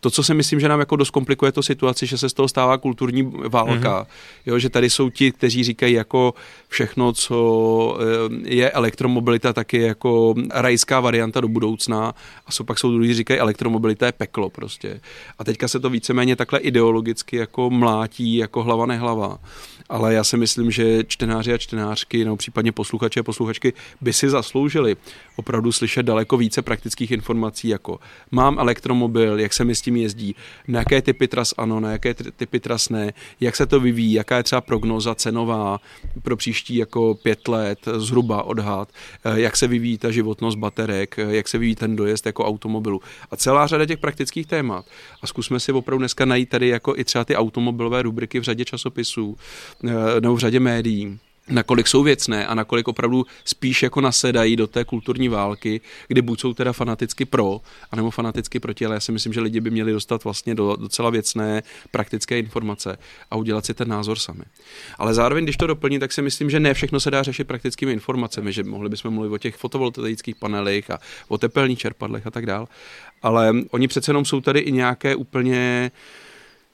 to, 0.00 0.10
co 0.10 0.22
si 0.22 0.34
myslím, 0.34 0.60
že 0.60 0.68
nám 0.68 0.80
jako 0.80 0.96
dost 0.96 1.10
komplikuje 1.10 1.52
to 1.52 1.62
situaci, 1.62 2.06
že 2.06 2.18
se 2.18 2.28
z 2.28 2.32
toho 2.32 2.48
stává 2.48 2.78
kulturní 2.78 3.32
válka, 3.48 4.02
mm-hmm. 4.02 4.42
jo, 4.46 4.58
že 4.58 4.70
tady 4.70 4.90
jsou 4.90 5.10
ti, 5.10 5.32
kteří 5.32 5.64
říkají 5.64 5.94
jako 5.94 6.34
všechno, 6.68 7.12
co 7.12 7.98
eh, 8.00 8.54
je 8.54 8.70
elektromobilita, 8.70 9.52
tak 9.52 9.72
je 9.72 9.86
jako 9.86 10.34
rajská 10.50 11.00
varianta 11.00 11.40
do 11.40 11.48
budoucna 11.48 12.14
a 12.46 12.52
jsou 12.52 12.64
pak 12.64 12.78
jsou 12.78 12.92
druhý, 12.92 13.14
říkají 13.14 13.40
elektromobilita 13.40 14.06
je 14.06 14.12
peklo 14.12 14.50
prostě. 14.50 15.00
A 15.38 15.44
teďka 15.44 15.68
se 15.68 15.80
to 15.80 15.90
víceméně 15.90 16.36
takhle 16.36 16.58
ideologicky 16.58 17.36
jako 17.36 17.70
mlátí, 17.70 18.36
jako 18.36 18.62
hlava 18.62 18.86
nehlava 18.86 19.38
ale 19.88 20.14
já 20.14 20.24
si 20.24 20.36
myslím, 20.36 20.70
že 20.70 21.04
čtenáři 21.04 21.52
a 21.52 21.58
čtenářky, 21.58 22.24
no 22.24 22.36
případně 22.36 22.72
posluchači 22.72 23.20
a 23.20 23.22
posluchačky 23.22 23.72
by 24.00 24.12
si 24.12 24.30
zasloužili 24.30 24.96
opravdu 25.36 25.72
slyšet 25.72 26.02
daleko 26.02 26.36
více 26.36 26.62
praktických 26.62 27.10
informací, 27.10 27.68
jako 27.68 28.00
mám 28.30 28.58
elektromobil, 28.58 29.40
jak 29.40 29.52
se 29.52 29.64
mi 29.64 29.74
s 29.74 29.80
tím 29.80 29.96
jezdí, 29.96 30.36
na 30.68 30.78
jaké 30.78 31.02
typy 31.02 31.28
tras 31.28 31.54
ano, 31.58 31.80
na 31.80 31.90
jaké 31.92 32.14
typy 32.14 32.60
tras 32.60 32.88
ne, 32.88 33.12
jak 33.40 33.56
se 33.56 33.66
to 33.66 33.80
vyvíjí, 33.80 34.12
jaká 34.12 34.36
je 34.36 34.42
třeba 34.42 34.60
prognoza 34.60 35.14
cenová 35.14 35.80
pro 36.22 36.36
příští 36.36 36.76
jako 36.76 37.14
pět 37.14 37.48
let, 37.48 37.78
zhruba 37.96 38.42
odhad, 38.42 38.88
eh, 39.24 39.40
jak 39.40 39.56
se 39.56 39.66
vyvíjí 39.66 39.98
ta 39.98 40.10
životnost 40.10 40.58
baterek, 40.58 41.18
eh, 41.18 41.36
jak 41.36 41.48
se 41.48 41.58
vyvíjí 41.58 41.74
ten 41.76 41.96
dojezd 41.96 42.26
jako 42.26 42.44
automobilu 42.44 43.00
a 43.30 43.36
celá 43.36 43.66
řada 43.66 43.86
těch 43.86 43.98
praktických 43.98 44.46
témat. 44.46 44.86
A 45.22 45.26
zkusme 45.26 45.60
si 45.60 45.72
opravdu 45.72 45.98
dneska 45.98 46.24
najít 46.24 46.48
tady 46.48 46.68
jako 46.68 46.96
i 46.96 47.04
třeba 47.04 47.24
ty 47.24 47.36
automobilové 47.36 48.02
rubriky 48.02 48.40
v 48.40 48.42
řadě 48.42 48.64
časopisů, 48.64 49.36
nebo 50.20 50.36
v 50.36 50.38
řadě 50.38 50.60
médií 50.60 51.18
nakolik 51.50 51.88
jsou 51.88 52.02
věcné 52.02 52.46
a 52.46 52.54
nakolik 52.54 52.88
opravdu 52.88 53.26
spíš 53.44 53.82
jako 53.82 54.00
nasedají 54.00 54.56
do 54.56 54.66
té 54.66 54.84
kulturní 54.84 55.28
války, 55.28 55.80
kdy 56.08 56.22
buď 56.22 56.40
jsou 56.40 56.54
teda 56.54 56.72
fanaticky 56.72 57.24
pro, 57.24 57.60
anebo 57.90 58.10
fanaticky 58.10 58.60
proti, 58.60 58.86
ale 58.86 58.96
já 58.96 59.00
si 59.00 59.12
myslím, 59.12 59.32
že 59.32 59.40
lidi 59.40 59.60
by 59.60 59.70
měli 59.70 59.92
dostat 59.92 60.24
vlastně 60.24 60.54
do 60.54 60.76
docela 60.76 61.10
věcné 61.10 61.62
praktické 61.90 62.38
informace 62.38 62.98
a 63.30 63.36
udělat 63.36 63.66
si 63.66 63.74
ten 63.74 63.88
názor 63.88 64.18
sami. 64.18 64.44
Ale 64.98 65.14
zároveň, 65.14 65.44
když 65.44 65.56
to 65.56 65.66
doplní, 65.66 65.98
tak 65.98 66.12
si 66.12 66.22
myslím, 66.22 66.50
že 66.50 66.60
ne 66.60 66.74
všechno 66.74 67.00
se 67.00 67.10
dá 67.10 67.22
řešit 67.22 67.44
praktickými 67.44 67.92
informacemi, 67.92 68.52
že 68.52 68.64
mohli 68.64 68.88
bychom 68.88 69.14
mluvit 69.14 69.34
o 69.34 69.38
těch 69.38 69.56
fotovoltaických 69.56 70.36
panelech 70.36 70.90
a 70.90 70.98
o 71.28 71.38
tepelných 71.38 71.78
čerpadlech 71.78 72.26
a 72.26 72.30
tak 72.30 72.46
dál. 72.46 72.68
Ale 73.22 73.52
oni 73.70 73.88
přece 73.88 74.10
jenom 74.10 74.24
jsou 74.24 74.40
tady 74.40 74.60
i 74.60 74.72
nějaké 74.72 75.16
úplně 75.16 75.90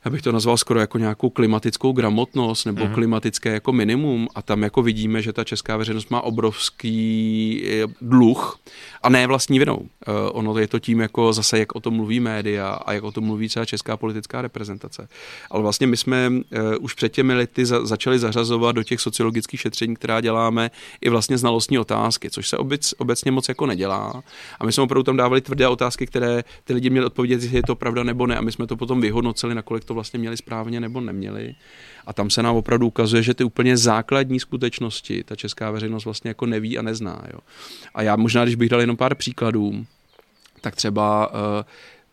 já 0.05 0.11
bych 0.11 0.23
to 0.23 0.33
nazval 0.33 0.57
skoro 0.57 0.81
jako 0.81 0.99
nějakou 0.99 1.31
klimatickou 1.31 1.93
gramotnost 1.93 2.65
nebo 2.65 2.85
mm-hmm. 2.85 2.95
klimatické 2.95 3.53
jako 3.53 3.73
minimum 3.73 4.29
a 4.35 4.43
tam 4.43 4.63
jako 4.63 4.83
vidíme, 4.83 5.23
že 5.23 5.33
ta 5.33 5.45
česká 5.45 5.77
veřejnost 5.77 6.11
má 6.11 6.21
obrovský 6.21 7.65
eh, 7.67 7.87
dluh 8.01 8.59
a 9.03 9.09
ne 9.09 9.27
vlastní 9.27 9.59
vinou. 9.59 9.77
Uh, 9.77 9.87
ono 10.33 10.59
je 10.59 10.69
to 10.69 10.79
tím 10.79 11.01
jako 11.01 11.33
zase, 11.33 11.59
jak 11.59 11.75
o 11.75 11.81
tom 11.81 11.95
mluví 11.95 12.21
média 12.21 12.69
a 12.69 12.93
jak 12.93 13.05
o 13.05 13.13
tom 13.13 13.25
mluví 13.25 13.49
třeba 13.49 13.65
česká 13.65 13.97
politická 13.97 14.43
reprezentace. 14.43 15.09
Ale 15.51 15.63
vlastně 15.63 15.87
my 15.87 15.97
jsme 15.97 16.31
uh, 16.31 16.41
už 16.81 16.95
před 16.95 17.13
těmi 17.13 17.35
lety 17.35 17.67
za, 17.67 17.87
začali 17.87 18.19
zařazovat 18.19 18.77
do 18.77 18.83
těch 18.83 19.01
sociologických 19.01 19.61
šetření, 19.61 19.95
která 19.95 20.21
děláme, 20.21 20.71
i 21.01 21.09
vlastně 21.09 21.39
znalostní 21.39 21.79
otázky, 21.79 22.31
což 22.31 22.49
se 22.49 22.57
obec, 22.57 22.95
obecně 22.99 23.31
moc 23.31 23.49
jako 23.49 23.67
nedělá. 23.67 24.23
A 24.61 24.67
my 24.67 24.73
jsme 24.73 24.83
opravdu 24.83 25.03
tam 25.03 25.17
dávali 25.17 25.41
tvrdé 25.41 25.69
otázky, 25.69 26.07
které 26.07 26.45
ty 26.65 26.75
lidi 26.75 26.91
měli 26.91 27.07
odpovědět, 27.07 27.43
jestli 27.43 27.57
je 27.57 27.63
to 27.63 27.75
pravda 27.75 28.03
nebo 28.03 28.27
ne. 28.27 28.37
A 28.37 28.41
my 28.41 28.53
jsme 28.53 28.67
to 28.67 28.77
potom 28.77 29.01
vyhodnoceli, 29.01 29.55
nakolik 29.55 29.85
to 29.85 29.94
vlastně 29.95 30.19
měli 30.19 30.37
správně 30.37 30.81
nebo 30.81 31.01
neměli. 31.01 31.55
A 32.07 32.13
tam 32.13 32.31
se 32.31 32.43
nám 32.43 32.57
opravdu 32.57 32.87
ukazuje, 32.87 33.23
že 33.23 33.35
ty 33.35 33.45
úplně 33.45 33.77
základní 33.77 34.41
skutečnosti 34.41 35.25
ta 35.25 35.37
česká 35.37 35.71
veřejnost 35.71 36.05
vlastně 36.05 36.29
jako 36.29 36.47
neví 36.47 36.79
a 36.79 36.83
nezná. 36.83 37.25
Jo. 37.33 37.39
A 37.95 38.03
já 38.03 38.17
možná, 38.17 38.45
když 38.45 38.55
bych 38.55 38.69
dal 38.69 38.81
jenom 38.81 38.97
pár 38.97 39.15
příkladů, 39.15 39.87
tak 40.61 40.77
třeba 40.77 41.31
uh, 41.31 41.35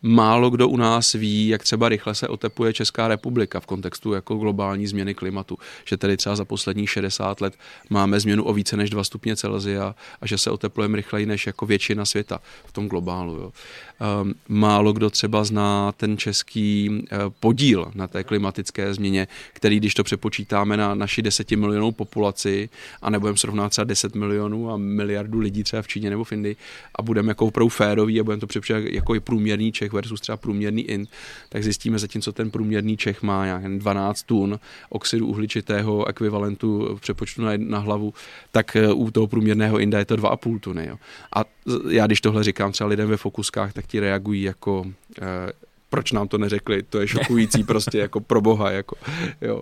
málo 0.02 0.50
kdo 0.50 0.68
u 0.68 0.78
nás 0.78 1.14
ví, 1.14 1.48
jak 1.48 1.64
třeba 1.64 1.90
rychle 1.90 2.16
se 2.16 2.28
otepuje 2.28 2.74
Česká 2.74 3.08
republika 3.08 3.60
v 3.60 3.66
kontextu 3.66 4.14
jako 4.14 4.36
globální 4.36 4.88
změny 4.88 5.14
klimatu. 5.14 5.58
Že 5.86 5.98
tedy 5.98 6.18
třeba 6.18 6.36
za 6.36 6.46
posledních 6.46 6.90
60 6.90 7.42
let 7.42 7.54
máme 7.90 8.20
změnu 8.20 8.44
o 8.44 8.54
více 8.54 8.78
než 8.78 8.90
2 8.90 9.04
stupně 9.04 9.36
Celsia 9.36 9.96
a 10.22 10.28
že 10.28 10.38
se 10.38 10.52
oteplujeme 10.52 10.96
rychleji 10.96 11.26
než 11.26 11.48
jako 11.48 11.66
většina 11.66 12.06
světa 12.06 12.42
v 12.66 12.72
tom 12.72 12.88
globálu. 12.88 13.36
Jo. 13.36 13.52
Um, 14.02 14.34
málo 14.48 14.94
kdo 14.94 15.10
třeba 15.10 15.44
zná 15.44 15.92
ten 15.92 16.18
český 16.18 16.90
uh, 16.90 17.18
podíl 17.40 17.92
na 17.96 18.08
té 18.08 18.24
klimatické 18.24 18.94
změně, 18.94 19.28
který 19.54 19.78
když 19.78 19.94
to 19.94 20.04
přepočítáme 20.04 20.78
na 20.78 20.96
naši 20.96 21.22
10 21.22 21.52
milionů 21.52 21.92
populaci 21.92 22.70
a 23.02 23.10
nebudeme 23.10 23.38
srovnat 23.38 23.70
třeba 23.70 23.86
10 23.86 24.16
milionů 24.16 24.72
a 24.72 24.78
miliardu 24.78 25.40
lidí 25.40 25.64
třeba 25.64 25.82
v 25.82 25.88
Číně 25.88 26.10
nebo 26.10 26.24
v 26.24 26.32
Indii 26.32 26.56
a 26.96 27.02
budeme 27.02 27.32
jako 27.32 27.46
opravdu 27.46 27.70
férový 27.70 28.20
a 28.20 28.24
budeme 28.24 28.40
to 28.40 28.48
přepočítat 28.48 28.84
jako 28.84 29.16
i 29.16 29.20
průměrný 29.20 29.72
Čech 29.72 29.94
versus 29.94 30.22
třeba 30.22 30.38
průměrný 30.38 30.82
Ind, 30.82 31.10
tak 31.50 31.64
zjistíme 31.64 32.00
zatímco 32.00 32.32
ten 32.32 32.52
průměrný 32.52 32.98
Čech 32.98 33.22
má 33.22 33.46
nějak 33.46 33.78
12 33.78 34.24
tun 34.24 34.60
oxidu 34.90 35.28
uhličitého 35.28 36.08
ekvivalentu 36.08 36.96
v 36.96 37.02
přepočtu 37.02 37.42
na, 37.42 37.52
na 37.58 37.80
hlavu, 37.80 38.14
tak 38.52 38.78
uh, 38.92 39.06
u 39.06 39.12
toho 39.12 39.28
průměrného 39.28 39.80
Inda 39.80 40.00
je 40.00 40.06
to 40.06 40.16
2,5 40.16 40.60
tuny. 40.60 40.88
Jo. 40.88 40.96
A 41.36 41.44
já 41.90 42.06
když 42.06 42.22
tohle 42.22 42.44
říkám 42.44 42.72
třeba 42.72 42.88
lidem 42.88 43.10
ve 43.10 43.18
fokuskách, 43.18 43.74
tak 43.74 43.91
ti 43.92 44.00
reagují 44.00 44.42
jako 44.42 44.86
eh, 45.22 45.52
proč 45.90 46.12
nám 46.12 46.28
to 46.28 46.38
neřekli, 46.38 46.84
to 46.84 47.02
je 47.02 47.08
šokující 47.08 47.64
prostě 47.64 47.98
jako 47.98 48.20
pro 48.20 48.42
boha, 48.42 48.72
jako, 48.72 48.96
jo. 49.42 49.62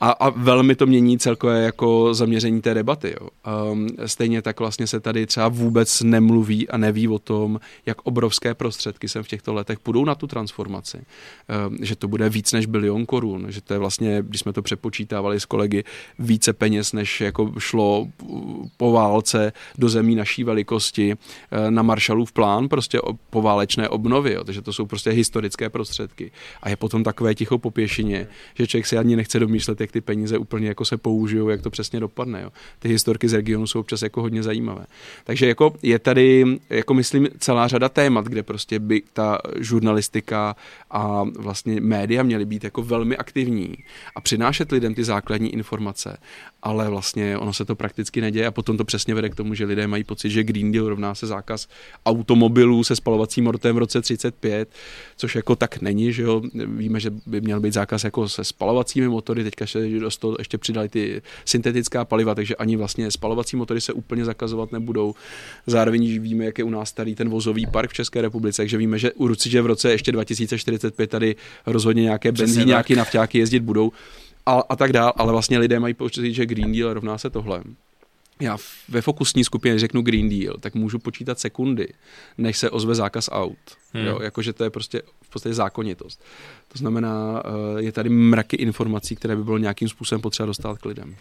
A, 0.00 0.10
a 0.10 0.30
velmi 0.30 0.74
to 0.74 0.86
mění 0.86 1.18
celkové 1.18 1.62
jako 1.62 2.14
zaměření 2.14 2.60
té 2.60 2.74
debaty. 2.74 3.14
Jo. 3.20 3.28
Um, 3.72 3.88
stejně 4.06 4.42
tak 4.42 4.60
vlastně 4.60 4.86
se 4.86 5.00
tady 5.00 5.26
třeba 5.26 5.48
vůbec 5.48 6.02
nemluví 6.02 6.68
a 6.68 6.76
neví 6.76 7.08
o 7.08 7.18
tom, 7.18 7.60
jak 7.86 8.02
obrovské 8.02 8.54
prostředky 8.54 9.08
sem 9.08 9.22
v 9.22 9.28
těchto 9.28 9.54
letech 9.54 9.78
půjdou 9.78 10.04
na 10.04 10.14
tu 10.14 10.26
transformaci. 10.26 10.96
Um, 10.96 11.78
že 11.82 11.96
to 11.96 12.08
bude 12.08 12.28
víc 12.28 12.52
než 12.52 12.66
bilion 12.66 13.06
korun, 13.06 13.46
že 13.48 13.60
to 13.60 13.72
je 13.72 13.78
vlastně, 13.78 14.22
když 14.22 14.40
jsme 14.40 14.52
to 14.52 14.62
přepočítávali 14.62 15.40
s 15.40 15.44
kolegy, 15.44 15.84
více 16.18 16.52
peněz, 16.52 16.92
než 16.92 17.20
jako 17.20 17.52
šlo 17.58 18.08
po 18.76 18.92
válce 18.92 19.52
do 19.78 19.88
zemí 19.88 20.14
naší 20.14 20.44
velikosti 20.44 21.14
uh, 21.14 21.70
na 21.70 21.82
Marshallův 21.82 22.32
plán, 22.32 22.68
prostě 22.68 23.00
po 23.30 23.42
válečné 23.42 23.88
obnovy. 23.88 24.32
Jo. 24.32 24.44
Takže 24.44 24.62
to 24.62 24.72
jsou 24.72 24.86
prostě 24.86 25.10
historické 25.10 25.70
prostředky. 25.70 26.32
A 26.62 26.68
je 26.68 26.76
potom 26.76 27.04
takové 27.04 27.34
ticho 27.34 27.58
po 27.58 27.70
pěšině, 27.70 28.26
že 28.54 28.66
člověk 28.66 28.86
si 28.86 28.98
ani 28.98 29.16
nechce 29.16 29.38
domýšlet, 29.38 29.80
jak 29.84 29.92
ty 29.92 30.00
peníze 30.00 30.38
úplně 30.38 30.68
jako 30.68 30.84
se 30.84 30.96
použijou, 30.96 31.48
jak 31.48 31.62
to 31.62 31.70
přesně 31.70 32.00
dopadne. 32.00 32.42
Jo. 32.42 32.50
Ty 32.78 32.88
historky 32.88 33.28
z 33.28 33.32
regionu 33.32 33.66
jsou 33.66 33.80
občas 33.80 34.02
jako 34.02 34.22
hodně 34.22 34.42
zajímavé. 34.42 34.86
Takže 35.24 35.46
jako 35.46 35.74
je 35.82 35.98
tady, 35.98 36.44
jako 36.70 36.94
myslím, 36.94 37.28
celá 37.38 37.68
řada 37.68 37.88
témat, 37.88 38.24
kde 38.24 38.42
prostě 38.42 38.78
by 38.78 39.02
ta 39.12 39.38
žurnalistika 39.60 40.56
a 40.90 41.24
vlastně 41.38 41.80
média 41.80 42.22
měly 42.22 42.44
být 42.44 42.64
jako 42.64 42.82
velmi 42.82 43.16
aktivní 43.16 43.74
a 44.16 44.20
přinášet 44.20 44.72
lidem 44.72 44.94
ty 44.94 45.04
základní 45.04 45.52
informace, 45.52 46.16
ale 46.62 46.90
vlastně 46.90 47.38
ono 47.38 47.52
se 47.52 47.64
to 47.64 47.76
prakticky 47.76 48.20
neděje 48.20 48.46
a 48.46 48.50
potom 48.50 48.76
to 48.76 48.84
přesně 48.84 49.14
vede 49.14 49.28
k 49.28 49.34
tomu, 49.34 49.54
že 49.54 49.64
lidé 49.64 49.86
mají 49.86 50.04
pocit, 50.04 50.30
že 50.30 50.44
Green 50.44 50.72
Deal 50.72 50.88
rovná 50.88 51.14
se 51.14 51.26
zákaz 51.26 51.68
automobilů 52.06 52.84
se 52.84 52.96
spalovacím 52.96 53.44
motorem 53.44 53.76
v 53.76 53.78
roce 53.78 54.00
35, 54.02 54.68
což 55.16 55.34
jako 55.34 55.56
tak 55.56 55.80
není, 55.82 56.12
že 56.12 56.22
jo. 56.22 56.42
Víme, 56.66 57.00
že 57.00 57.10
by 57.26 57.40
měl 57.40 57.60
být 57.60 57.72
zákaz 57.72 58.04
jako 58.04 58.28
se 58.28 58.44
spalovacími 58.44 59.08
motory, 59.08 59.44
teďka 59.44 59.66
se 59.78 59.88
do 59.88 60.10
toho 60.18 60.36
ještě 60.38 60.58
přidali 60.58 60.88
ty 60.88 61.22
syntetická 61.44 62.04
paliva, 62.04 62.34
takže 62.34 62.56
ani 62.56 62.76
vlastně 62.76 63.10
spalovací 63.10 63.56
motory 63.56 63.80
se 63.80 63.92
úplně 63.92 64.24
zakazovat 64.24 64.72
nebudou. 64.72 65.14
Zároveň 65.66 66.20
víme, 66.20 66.44
jak 66.44 66.58
je 66.58 66.64
u 66.64 66.70
nás 66.70 66.88
starý 66.88 67.14
ten 67.14 67.28
vozový 67.28 67.66
park 67.66 67.90
v 67.90 67.94
České 67.94 68.22
republice, 68.22 68.62
takže 68.62 68.76
víme, 68.78 68.98
že 68.98 69.12
určitě 69.12 69.62
v 69.62 69.66
roce 69.66 69.90
ještě 69.90 70.12
2045 70.12 71.10
tady 71.10 71.36
rozhodně 71.66 72.02
nějaké 72.02 72.32
benzín, 72.32 72.68
nějaké 72.68 72.96
nafťáky 72.96 73.38
jezdit 73.38 73.60
budou 73.60 73.92
a, 74.46 74.62
a 74.68 74.76
tak 74.76 74.92
dál, 74.92 75.12
ale 75.16 75.32
vlastně 75.32 75.58
lidé 75.58 75.80
mají 75.80 75.94
pocit, 75.94 76.34
že 76.34 76.46
Green 76.46 76.72
Deal 76.72 76.94
rovná 76.94 77.18
se 77.18 77.30
tohle. 77.30 77.62
Já 78.40 78.58
ve 78.88 79.00
fokusní 79.00 79.44
skupině 79.44 79.78
řeknu 79.78 80.02
Green 80.02 80.28
Deal, 80.28 80.56
tak 80.60 80.74
můžu 80.74 80.98
počítat 80.98 81.38
sekundy, 81.38 81.88
než 82.38 82.58
se 82.58 82.70
ozve 82.70 82.94
zákaz 82.94 83.28
aut. 83.32 83.58
Hmm. 83.92 84.06
Jo, 84.06 84.18
jakože 84.22 84.52
to 84.52 84.64
je 84.64 84.70
prostě 84.70 85.02
v 85.22 85.30
podstatě 85.30 85.54
zákonitost. 85.54 86.24
To 86.72 86.78
znamená, 86.78 87.42
eh, 87.44 87.82
je 87.82 87.92
tady 87.92 88.08
mraky 88.08 88.56
informací, 88.56 89.16
které 89.16 89.36
by 89.36 89.44
bylo 89.44 89.58
nějakým 89.58 89.88
způsobem 89.88 90.22
potřeba 90.22 90.46
dostat 90.46 90.78
k 90.78 90.84
lidem. 90.84 91.16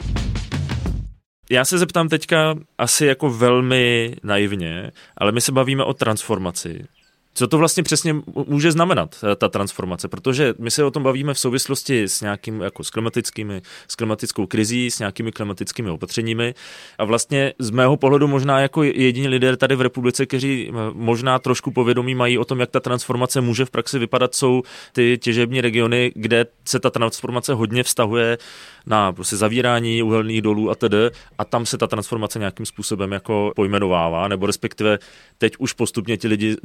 Já 1.49 1.65
se 1.65 1.78
zeptám 1.78 2.10
teďka 2.10 2.56
asi 2.78 3.06
jako 3.06 3.30
velmi 3.30 4.15
naivně, 4.23 4.91
ale 5.17 5.32
my 5.32 5.41
se 5.41 5.52
bavíme 5.52 5.84
o 5.84 5.93
transformaci. 5.93 6.86
Co 7.34 7.48
to 7.48 7.58
vlastně 7.58 7.84
přesně 7.84 8.15
může 8.48 8.72
znamenat, 8.72 9.15
eh, 9.32 9.36
ta 9.36 9.50
transformace? 9.50 10.08
Protože 10.08 10.54
my 10.60 10.72
se 10.72 10.84
o 10.84 10.91
tom 10.91 11.04
bavíme 11.04 11.34
v 11.34 11.39
souvislosti 11.39 12.04
s 12.04 12.22
nějakým, 12.22 12.62
jako 12.62 12.84
s 12.84 12.89
klimatickými, 12.89 13.62
s 13.88 13.96
klimatickou 13.96 14.48
krizí, 14.48 14.91
s 14.91 15.00
nějakými 15.00 15.32
klimatickými 15.32 15.89
opatřeními 15.89 16.56
a 16.98 17.04
vlastně 17.04 17.54
z 17.60 17.69
mého 17.69 17.98
pohledu 17.98 18.28
možná 18.28 18.60
jako 18.60 18.84
jediní 18.84 19.28
lidé 19.28 19.58
tady 19.58 19.76
v 19.76 19.82
republice, 19.82 20.26
kteří 20.26 20.69
eh, 20.69 20.74
možná 20.93 21.39
trošku 21.39 21.72
povědomí 21.72 22.15
mají 22.15 22.38
o 22.38 22.46
tom, 22.46 22.60
jak 22.60 22.72
ta 22.72 22.80
transformace 22.80 23.41
může 23.41 23.65
v 23.65 23.72
praxi 23.72 24.00
vypadat, 24.00 24.36
jsou 24.36 24.63
ty 24.91 25.17
těžební 25.17 25.62
regiony, 25.62 26.12
kde 26.15 26.46
se 26.65 26.80
ta 26.80 26.89
transformace 26.89 27.54
hodně 27.54 27.84
vztahuje 27.84 28.38
na 28.86 29.13
prostě 29.13 29.38
zavírání 29.38 30.04
uhelných 30.04 30.41
dolů 30.41 30.69
a 30.69 30.76
tedy 30.76 30.98
a 31.38 31.46
tam 31.46 31.65
se 31.65 31.78
ta 31.78 31.88
transformace 31.88 32.39
nějakým 32.39 32.65
způsobem 32.65 33.12
jako 33.12 33.52
pojmenovává, 33.56 34.28
nebo 34.28 34.46
respektive 34.46 35.00
teď 35.38 35.54
už 35.60 35.74
postupně 35.74 36.17
ti 36.17 36.28
lidi 36.28 36.56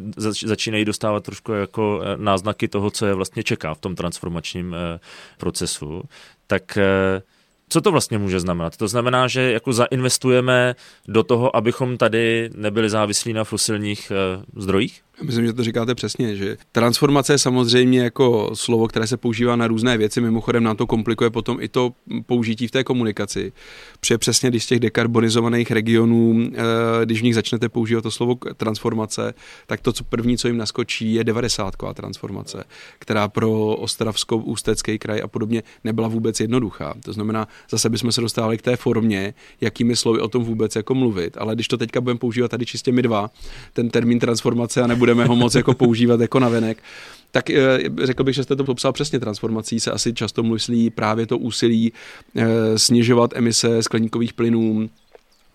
začínají 0.59 0.85
dostávat 0.85 1.25
trošku 1.25 1.53
jako 1.53 2.01
eh, 2.03 2.16
náznaky 2.16 2.68
toho, 2.68 2.90
co 2.90 3.07
je 3.07 3.14
vlastně 3.14 3.42
čeká 3.42 3.75
v 3.75 3.81
tom 3.81 3.94
transformačním 3.94 4.75
eh, 4.75 5.01
procesu. 5.38 6.03
Tak 6.47 6.77
eh, 6.77 7.23
co 7.68 7.81
to 7.81 7.90
vlastně 7.92 8.18
může 8.18 8.40
znamenat? 8.40 8.76
To 8.76 8.88
znamená, 8.88 9.28
že 9.28 9.52
jako 9.52 9.72
zainvestujeme 9.72 10.74
do 11.09 11.22
toho, 11.22 11.57
abychom 11.57 11.96
tady 11.96 12.50
nebyli 12.54 12.90
závislí 12.90 13.33
na 13.33 13.44
fosilních 13.44 14.12
zdrojích? 14.57 15.02
Myslím, 15.22 15.46
že 15.46 15.52
to 15.52 15.64
říkáte 15.64 15.94
přesně, 15.94 16.37
že 16.37 16.57
transformace 16.72 17.33
je 17.33 17.38
samozřejmě 17.38 18.00
jako 18.00 18.50
slovo, 18.54 18.88
které 18.88 19.07
se 19.07 19.16
používá 19.16 19.57
na 19.57 19.66
různé 19.66 19.98
věci, 19.98 20.20
mimochodem 20.20 20.62
nám 20.62 20.76
to 20.76 20.87
komplikuje 20.87 21.31
potom 21.31 21.61
i 21.61 21.68
to 21.68 21.92
použití 22.26 22.66
v 22.66 22.70
té 22.70 22.85
komunikaci. 22.85 23.52
Protože 24.00 24.18
přesně 24.18 24.50
když 24.50 24.64
z 24.64 24.66
těch 24.66 24.81
dekarbonizovaných 24.81 25.70
regionů, 25.70 26.50
eh, 26.52 27.04
když 27.04 27.20
v 27.20 27.24
nich 27.24 27.35
začnete 27.35 27.68
používat 27.68 28.02
to 28.02 28.11
slovo 28.11 28.35
transformace, 28.57 29.35
tak 29.66 29.81
to 29.81 29.92
co 29.92 30.04
první, 30.04 30.38
co 30.38 30.48
jim 30.48 30.57
naskočí, 30.57 31.14
je 31.14 31.24
90 31.24 31.94
transformace, 31.94 32.64
která 32.98 33.28
pro 33.28 33.76
Ostravskou, 33.76 34.38
Ústecký 34.38 34.98
kraj 34.98 35.20
a 35.24 35.28
podobně 35.28 35.62
nebyla 35.85 36.09
vůbec 36.09 36.40
jednoduchá. 36.40 36.94
To 37.04 37.12
znamená, 37.12 37.48
zase 37.71 37.88
bychom 37.88 38.12
se 38.12 38.21
dostávali 38.21 38.59
k 38.59 38.62
té 38.62 38.77
formě, 38.77 39.35
jakými 39.61 39.97
slovy 39.97 40.21
o 40.21 40.29
tom 40.29 40.44
vůbec 40.44 40.77
jako 40.77 40.94
mluvit, 40.94 41.37
ale 41.40 41.55
když 41.55 41.68
to 41.68 41.77
teďka 41.77 42.01
budeme 42.01 42.18
používat 42.18 42.51
tady 42.51 42.66
čistě 42.66 42.92
my 42.92 43.03
dva, 43.03 43.31
ten 43.73 43.90
termín 43.90 44.18
transformace 44.18 44.83
a 44.83 44.87
nebude 44.87 45.09
budeme 45.09 45.29
ho 45.29 45.37
moc 45.37 45.55
jako 45.55 45.75
používat 45.75 46.21
jako 46.21 46.38
navenek. 46.38 46.83
Tak 47.31 47.51
eh, 47.51 47.79
řekl 48.03 48.25
bych, 48.25 48.35
že 48.35 48.42
jste 48.42 48.57
to 48.57 48.64
popsal 48.64 48.92
přesně. 48.92 49.21
Transformací 49.21 49.81
se 49.81 49.90
asi 49.90 50.12
často 50.12 50.42
myslí 50.42 50.90
právě 50.90 51.27
to 51.27 51.38
úsilí 51.38 51.92
eh, 52.37 52.79
snižovat 52.79 53.31
emise 53.35 53.83
skleníkových 53.83 54.33
plynů, 54.33 54.88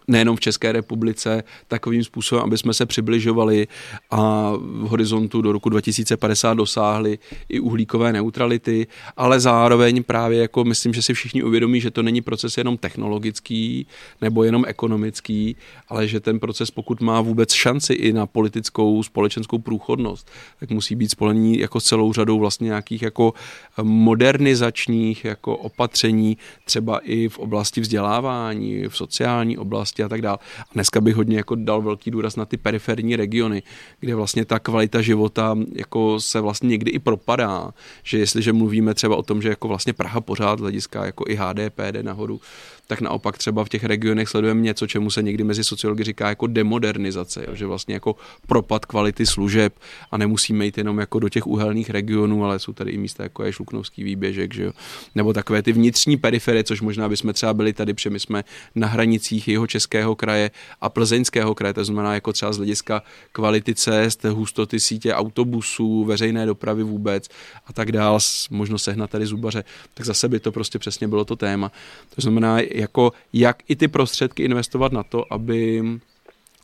nejenom 0.07 0.35
v 0.35 0.39
České 0.39 0.71
republice, 0.71 1.43
takovým 1.67 2.03
způsobem, 2.03 2.43
aby 2.43 2.57
jsme 2.57 2.73
se 2.73 2.85
přibližovali 2.85 3.67
a 4.11 4.51
v 4.55 4.87
horizontu 4.87 5.41
do 5.41 5.51
roku 5.51 5.69
2050 5.69 6.53
dosáhli 6.53 7.19
i 7.49 7.59
uhlíkové 7.59 8.13
neutrality, 8.13 8.87
ale 9.17 9.39
zároveň 9.39 10.03
právě 10.03 10.41
jako 10.41 10.63
myslím, 10.63 10.93
že 10.93 11.01
si 11.01 11.13
všichni 11.13 11.43
uvědomí, 11.43 11.81
že 11.81 11.91
to 11.91 12.03
není 12.03 12.21
proces 12.21 12.57
jenom 12.57 12.77
technologický 12.77 13.87
nebo 14.21 14.43
jenom 14.43 14.65
ekonomický, 14.67 15.55
ale 15.89 16.07
že 16.07 16.19
ten 16.19 16.39
proces, 16.39 16.71
pokud 16.71 17.01
má 17.01 17.21
vůbec 17.21 17.53
šanci 17.53 17.93
i 17.93 18.13
na 18.13 18.25
politickou, 18.25 19.03
společenskou 19.03 19.57
průchodnost, 19.57 20.31
tak 20.59 20.69
musí 20.69 20.95
být 20.95 21.09
spolený 21.11 21.59
jako 21.59 21.81
celou 21.81 22.13
řadou 22.13 22.39
vlastně 22.39 22.65
nějakých 22.65 23.01
jako 23.01 23.33
modernizačních 23.81 25.25
jako 25.25 25.57
opatření, 25.57 26.37
třeba 26.65 26.99
i 26.99 27.29
v 27.29 27.39
oblasti 27.39 27.81
vzdělávání, 27.81 28.83
v 28.87 28.97
sociální 28.97 29.57
oblasti 29.57 29.92
oblasti 29.93 30.03
a 30.03 30.09
tak 30.09 30.21
dále. 30.21 30.37
A 30.59 30.73
dneska 30.73 31.01
bych 31.01 31.15
hodně 31.15 31.37
jako 31.37 31.55
dal 31.55 31.81
velký 31.81 32.11
důraz 32.11 32.35
na 32.35 32.45
ty 32.45 32.57
periferní 32.57 33.15
regiony, 33.15 33.63
kde 33.99 34.15
vlastně 34.15 34.45
ta 34.45 34.59
kvalita 34.59 35.01
života 35.01 35.57
jako 35.75 36.19
se 36.19 36.41
vlastně 36.41 36.69
někdy 36.69 36.91
i 36.91 36.99
propadá, 36.99 37.73
že 38.03 38.17
jestliže 38.17 38.53
mluvíme 38.53 38.93
třeba 38.93 39.15
o 39.15 39.23
tom, 39.23 39.41
že 39.41 39.49
jako 39.49 39.67
vlastně 39.67 39.93
Praha 39.93 40.21
pořád 40.21 40.59
hlediska 40.59 41.05
jako 41.05 41.25
i 41.27 41.35
HDP 41.35 41.79
jde 41.91 42.03
nahoru, 42.03 42.41
tak 42.87 43.01
naopak 43.01 43.37
třeba 43.37 43.65
v 43.65 43.69
těch 43.69 43.83
regionech 43.83 44.29
sledujeme 44.29 44.61
něco, 44.61 44.87
čemu 44.87 45.11
se 45.11 45.23
někdy 45.23 45.43
mezi 45.43 45.63
sociologi 45.63 46.03
říká 46.03 46.29
jako 46.29 46.47
demodernizace, 46.47 47.45
jo, 47.47 47.55
že 47.55 47.65
vlastně 47.65 47.93
jako 47.93 48.15
propad 48.47 48.85
kvality 48.85 49.25
služeb 49.25 49.73
a 50.11 50.17
nemusíme 50.17 50.65
jít 50.65 50.77
jenom 50.77 50.99
jako 50.99 51.19
do 51.19 51.29
těch 51.29 51.47
uhelných 51.47 51.89
regionů, 51.89 52.45
ale 52.45 52.59
jsou 52.59 52.73
tady 52.73 52.91
i 52.91 52.97
místa 52.97 53.23
jako 53.23 53.43
je 53.43 53.53
Šluknovský 53.53 54.03
výběžek, 54.03 54.53
že 54.53 54.63
jo, 54.63 54.71
nebo 55.15 55.33
takové 55.33 55.61
ty 55.61 55.71
vnitřní 55.71 56.17
periferie, 56.17 56.63
což 56.63 56.81
možná 56.81 57.09
bychom 57.09 57.33
třeba 57.33 57.53
byli 57.53 57.73
tady, 57.73 57.93
protože 57.93 58.09
my 58.09 58.19
jsme 58.19 58.43
na 58.75 58.87
hranicích 58.87 59.47
jeho 59.47 59.67
českého 59.67 60.15
kraje 60.15 60.51
a 60.81 60.89
plzeňského 60.89 61.55
kraje, 61.55 61.73
to 61.73 61.85
znamená 61.85 62.13
jako 62.13 62.33
třeba 62.33 62.53
z 62.53 62.57
hlediska 62.57 63.03
kvality 63.31 63.75
cest, 63.75 64.23
hustoty 64.23 64.79
sítě 64.79 65.13
autobusů, 65.13 66.03
veřejné 66.03 66.45
dopravy 66.45 66.83
vůbec 66.83 67.29
a 67.67 67.73
tak 67.73 67.91
dál, 67.91 68.19
možno 68.49 68.77
sehnat 68.77 69.09
tady 69.09 69.25
zubaře, 69.25 69.63
tak 69.93 70.05
zase 70.05 70.29
by 70.29 70.39
to 70.39 70.51
prostě 70.51 70.79
přesně 70.79 71.07
bylo 71.07 71.25
to 71.25 71.35
téma. 71.35 71.71
To 72.15 72.21
znamená, 72.21 72.59
jako 72.73 73.11
jak 73.33 73.57
i 73.67 73.75
ty 73.75 73.87
prostředky 73.87 74.43
investovat 74.43 74.91
na 74.91 75.03
to, 75.03 75.33
aby 75.33 75.83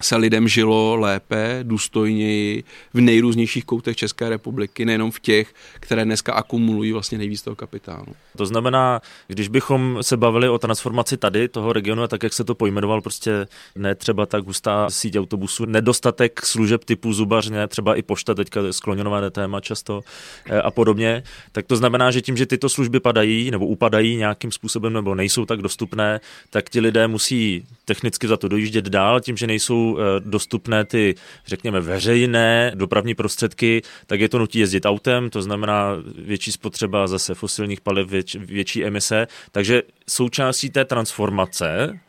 se 0.02 0.16
lidem 0.16 0.48
žilo 0.48 0.96
lépe, 0.96 1.60
důstojněji 1.64 2.64
v 2.94 3.02
nejrůznějších 3.02 3.66
koutech 3.66 3.98
České 3.98 4.30
republiky, 4.30 4.86
nejenom 4.86 5.12
v 5.12 5.20
těch, 5.20 5.54
které 5.80 6.06
dneska 6.06 6.34
akumulují 6.34 6.92
vlastně 6.92 7.18
nejvíc 7.18 7.42
toho 7.42 7.56
kapitálu. 7.56 8.16
To 8.38 8.46
znamená, 8.46 9.02
když 9.28 9.48
bychom 9.48 9.98
se 10.02 10.18
bavili 10.18 10.50
o 10.50 10.58
transformaci 10.58 11.18
tady, 11.18 11.48
toho 11.48 11.74
regionu, 11.74 12.08
tak 12.08 12.24
jak 12.24 12.34
se 12.34 12.44
to 12.44 12.56
pojmenoval, 12.56 13.02
prostě 13.02 13.48
ne 13.76 13.96
třeba 13.96 14.26
tak 14.26 14.46
hustá 14.46 14.90
síť 14.90 15.18
autobusů, 15.18 15.66
nedostatek 15.66 16.46
služeb 16.46 16.84
typu 16.84 17.14
zubařně, 17.14 17.68
třeba 17.68 17.96
i 17.96 18.02
pošta, 18.02 18.34
teďka 18.34 18.62
skloněnové 18.72 19.32
téma 19.32 19.60
často 19.62 20.02
eh, 20.46 20.62
a 20.62 20.72
podobně, 20.72 21.24
tak 21.52 21.66
to 21.66 21.76
znamená, 21.76 22.12
že 22.12 22.22
tím, 22.22 22.38
že 22.38 22.46
tyto 22.46 22.70
služby 22.70 23.00
padají 23.00 23.52
nebo 23.52 23.68
upadají 23.68 24.16
nějakým 24.16 24.52
způsobem 24.52 24.94
nebo 24.94 25.16
nejsou 25.16 25.46
tak 25.46 25.62
dostupné, 25.62 26.20
tak 26.50 26.70
ti 26.70 26.80
lidé 26.80 27.08
musí 27.08 27.66
technicky 27.86 28.28
za 28.28 28.38
to 28.38 28.48
dojíždět 28.48 28.86
dál, 28.86 29.22
tím, 29.22 29.38
že 29.38 29.48
nejsou 29.48 29.89
Eh, 29.98 30.20
dostupné 30.20 30.86
ty, 30.86 31.16
řekněme, 31.46 31.80
veřejné 31.80 32.72
dopravní 32.76 33.16
prostředky, 33.16 33.82
tak 34.08 34.20
je 34.20 34.30
to 34.30 34.40
nutí 34.40 34.60
jezdit 34.60 34.86
autem, 34.86 35.30
to 35.30 35.42
znamená 35.42 35.96
větší 36.18 36.52
spotřeba 36.52 37.08
zase 37.08 37.34
fosilních 37.34 37.82
paliv, 37.82 38.08
věč, 38.10 38.36
větší 38.36 38.86
emise. 38.86 39.28
Takže 39.52 39.82
součástí 40.08 40.70
té 40.70 40.86
transformace 40.86 42.00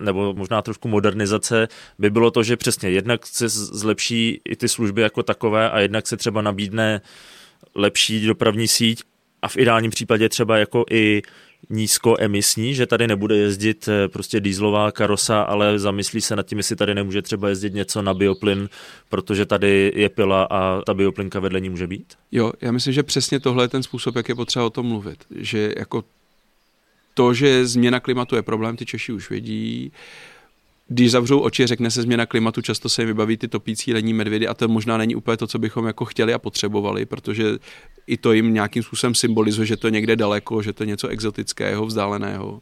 nebo 0.00 0.34
možná 0.34 0.62
trošku 0.62 0.88
modernizace, 0.88 1.68
by 1.98 2.10
bylo 2.10 2.30
to, 2.30 2.42
že 2.42 2.56
přesně 2.56 2.90
jednak 2.90 3.26
se 3.26 3.48
zlepší 3.48 4.40
i 4.44 4.56
ty 4.56 4.68
služby 4.68 5.02
jako 5.02 5.22
takové 5.22 5.70
a 5.70 5.80
jednak 5.80 6.06
se 6.06 6.16
třeba 6.16 6.42
nabídne 6.42 7.00
lepší 7.74 8.26
dopravní 8.26 8.68
síť 8.68 9.02
a 9.42 9.48
v 9.48 9.56
ideálním 9.56 9.90
případě 9.90 10.28
třeba 10.28 10.58
jako 10.58 10.84
i 10.90 11.22
nízkoemisní, 11.70 12.74
že 12.74 12.86
tady 12.86 13.06
nebude 13.06 13.36
jezdit 13.36 13.88
eh, 13.88 14.08
prostě 14.08 14.40
dýzlová 14.40 14.92
karosa, 14.92 15.42
ale 15.42 15.78
zamyslí 15.78 16.20
se 16.20 16.36
nad 16.36 16.46
tím, 16.46 16.58
jestli 16.58 16.76
tady 16.76 16.94
nemůže 16.94 17.22
třeba 17.22 17.48
jezdit 17.48 17.74
něco 17.74 18.02
na 18.02 18.14
bioplyn, 18.14 18.68
protože 19.08 19.46
tady 19.46 19.92
je 19.94 20.08
pila 20.08 20.48
a 20.50 20.82
ta 20.82 20.94
bioplinka 20.94 21.40
vedle 21.40 21.60
ní 21.60 21.68
může 21.68 21.86
být? 21.86 22.14
Jo, 22.32 22.52
já 22.60 22.72
myslím, 22.72 22.92
že 22.92 23.02
přesně 23.02 23.40
tohle 23.40 23.64
je 23.64 23.68
ten 23.68 23.82
způsob, 23.82 24.16
jak 24.16 24.28
je 24.28 24.34
potřeba 24.34 24.64
o 24.64 24.70
tom 24.70 24.86
mluvit. 24.86 25.18
Že 25.36 25.72
jako 25.78 26.04
to, 27.14 27.34
že 27.34 27.66
změna 27.66 28.00
klimatu 28.00 28.36
je 28.36 28.42
problém, 28.42 28.76
ty 28.76 28.86
Češi 28.86 29.12
už 29.12 29.30
vědí, 29.30 29.92
když 30.92 31.10
zavřou 31.10 31.40
oči, 31.40 31.66
řekne 31.66 31.90
se 31.90 32.02
změna 32.02 32.26
klimatu, 32.26 32.62
často 32.62 32.88
se 32.88 33.02
jim 33.02 33.06
vybaví 33.06 33.36
ty 33.36 33.48
topící 33.48 33.92
lední 33.92 34.14
medvědy 34.14 34.48
a 34.48 34.54
to 34.54 34.68
možná 34.68 34.96
není 34.96 35.14
úplně 35.14 35.36
to, 35.36 35.46
co 35.46 35.58
bychom 35.58 35.86
jako 35.86 36.04
chtěli 36.04 36.34
a 36.34 36.38
potřebovali, 36.38 37.06
protože 37.06 37.44
i 38.06 38.16
to 38.16 38.32
jim 38.32 38.54
nějakým 38.54 38.82
způsobem 38.82 39.14
symbolizuje, 39.14 39.66
že 39.66 39.76
to 39.76 39.88
někde 39.88 40.16
daleko, 40.16 40.62
že 40.62 40.72
to 40.72 40.82
je 40.82 40.86
něco 40.86 41.08
exotického, 41.08 41.86
vzdáleného 41.86 42.60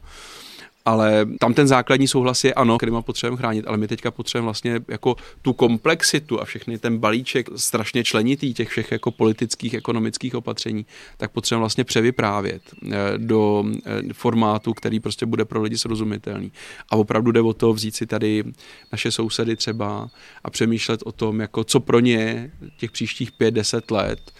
ale 0.84 1.26
tam 1.38 1.54
ten 1.54 1.68
základní 1.68 2.08
souhlas 2.08 2.44
je 2.44 2.54
ano, 2.54 2.78
klima 2.78 3.02
potřebujeme 3.02 3.36
chránit, 3.36 3.66
ale 3.66 3.76
my 3.76 3.88
teďka 3.88 4.10
potřebujeme 4.10 4.44
vlastně 4.44 4.80
jako 4.88 5.16
tu 5.42 5.52
komplexitu 5.52 6.40
a 6.40 6.44
všechny 6.44 6.78
ten 6.78 6.98
balíček 6.98 7.48
strašně 7.56 8.04
členitý 8.04 8.54
těch 8.54 8.68
všech 8.68 8.92
jako 8.92 9.10
politických, 9.10 9.74
ekonomických 9.74 10.34
opatření, 10.34 10.86
tak 11.16 11.30
potřebujeme 11.30 11.62
vlastně 11.62 11.84
převyprávět 11.84 12.62
eh, 12.72 12.96
do 13.16 13.64
eh, 13.86 14.12
formátu, 14.12 14.74
který 14.74 15.00
prostě 15.00 15.26
bude 15.26 15.44
pro 15.44 15.62
lidi 15.62 15.78
srozumitelný. 15.78 16.52
A 16.90 16.96
opravdu 16.96 17.32
jde 17.32 17.40
o 17.40 17.52
to 17.52 17.72
vzít 17.72 17.96
si 17.96 18.06
tady 18.06 18.44
naše 18.92 19.12
sousedy 19.12 19.56
třeba 19.56 20.10
a 20.44 20.50
přemýšlet 20.50 21.00
o 21.04 21.12
tom, 21.12 21.40
jako 21.40 21.64
co 21.64 21.80
pro 21.80 22.00
ně 22.00 22.50
těch 22.78 22.90
příštích 22.90 23.32
pět, 23.32 23.54
deset 23.54 23.90
let 23.90 24.32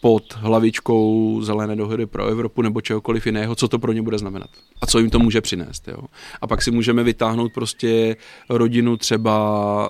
pod 0.00 0.34
hlavičkou 0.34 1.40
zelené 1.42 1.76
dohody 1.76 2.06
pro 2.06 2.26
Evropu 2.26 2.62
nebo 2.62 2.80
čehokoliv 2.80 3.26
jiného, 3.26 3.54
co 3.54 3.68
to 3.68 3.78
pro 3.78 3.92
ně 3.92 4.02
bude 4.02 4.18
znamenat 4.18 4.50
a 4.80 4.86
co 4.86 4.98
jim 4.98 5.10
to 5.10 5.18
může 5.18 5.40
přinést. 5.40 5.88
Jo. 5.88 5.98
A 6.40 6.46
pak 6.46 6.62
si 6.62 6.70
můžeme 6.70 7.02
vytáhnout 7.02 7.52
prostě 7.52 8.16
rodinu 8.48 8.96
třeba 8.96 9.88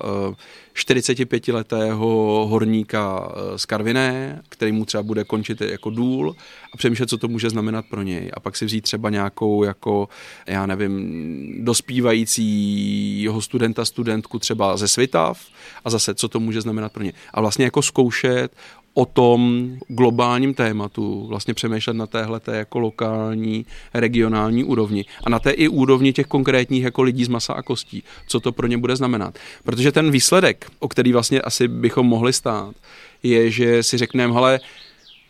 45-letého 0.74 2.42
eh, 2.44 2.50
horníka 2.50 3.32
eh, 3.32 3.58
z 3.58 3.66
Karviné, 3.66 4.42
který 4.48 4.72
mu 4.72 4.84
třeba 4.84 5.02
bude 5.02 5.24
končit 5.24 5.60
jako 5.60 5.90
důl 5.90 6.36
a 6.74 6.76
přemýšlet, 6.76 7.10
co 7.10 7.18
to 7.18 7.28
může 7.28 7.50
znamenat 7.50 7.84
pro 7.90 8.02
něj. 8.02 8.30
A 8.34 8.40
pak 8.40 8.56
si 8.56 8.64
vzít 8.64 8.80
třeba 8.80 9.10
nějakou 9.10 9.64
jako, 9.64 10.08
já 10.46 10.66
nevím, 10.66 11.64
dospívajícího 11.64 13.40
studenta, 13.40 13.84
studentku 13.84 14.38
třeba 14.38 14.76
ze 14.76 14.88
Svitav 14.88 15.46
a 15.84 15.90
zase, 15.90 16.14
co 16.14 16.28
to 16.28 16.40
může 16.40 16.60
znamenat 16.60 16.92
pro 16.92 17.02
ně. 17.02 17.12
A 17.34 17.40
vlastně 17.40 17.64
jako 17.64 17.82
zkoušet 17.82 18.56
o 18.98 19.04
tom 19.04 19.70
globálním 19.88 20.54
tématu, 20.54 21.26
vlastně 21.26 21.54
přemýšlet 21.54 21.94
na 21.94 22.06
téhle 22.06 22.40
té 22.40 22.56
jako 22.56 22.78
lokální, 22.78 23.66
regionální 23.94 24.64
úrovni 24.64 25.04
a 25.24 25.30
na 25.30 25.38
té 25.38 25.50
i 25.50 25.68
úrovni 25.68 26.12
těch 26.12 26.26
konkrétních 26.26 26.82
jako 26.82 27.02
lidí 27.02 27.24
z 27.24 27.28
masa 27.28 27.52
a 27.52 27.62
kostí, 27.62 28.02
co 28.26 28.40
to 28.40 28.52
pro 28.52 28.66
ně 28.66 28.78
bude 28.78 28.96
znamenat. 28.96 29.38
Protože 29.64 29.92
ten 29.92 30.10
výsledek, 30.10 30.66
o 30.78 30.88
který 30.88 31.12
vlastně 31.12 31.40
asi 31.40 31.68
bychom 31.68 32.06
mohli 32.06 32.32
stát, 32.32 32.74
je, 33.22 33.50
že 33.50 33.82
si 33.82 33.98
řekneme, 33.98 34.34
hele, 34.34 34.60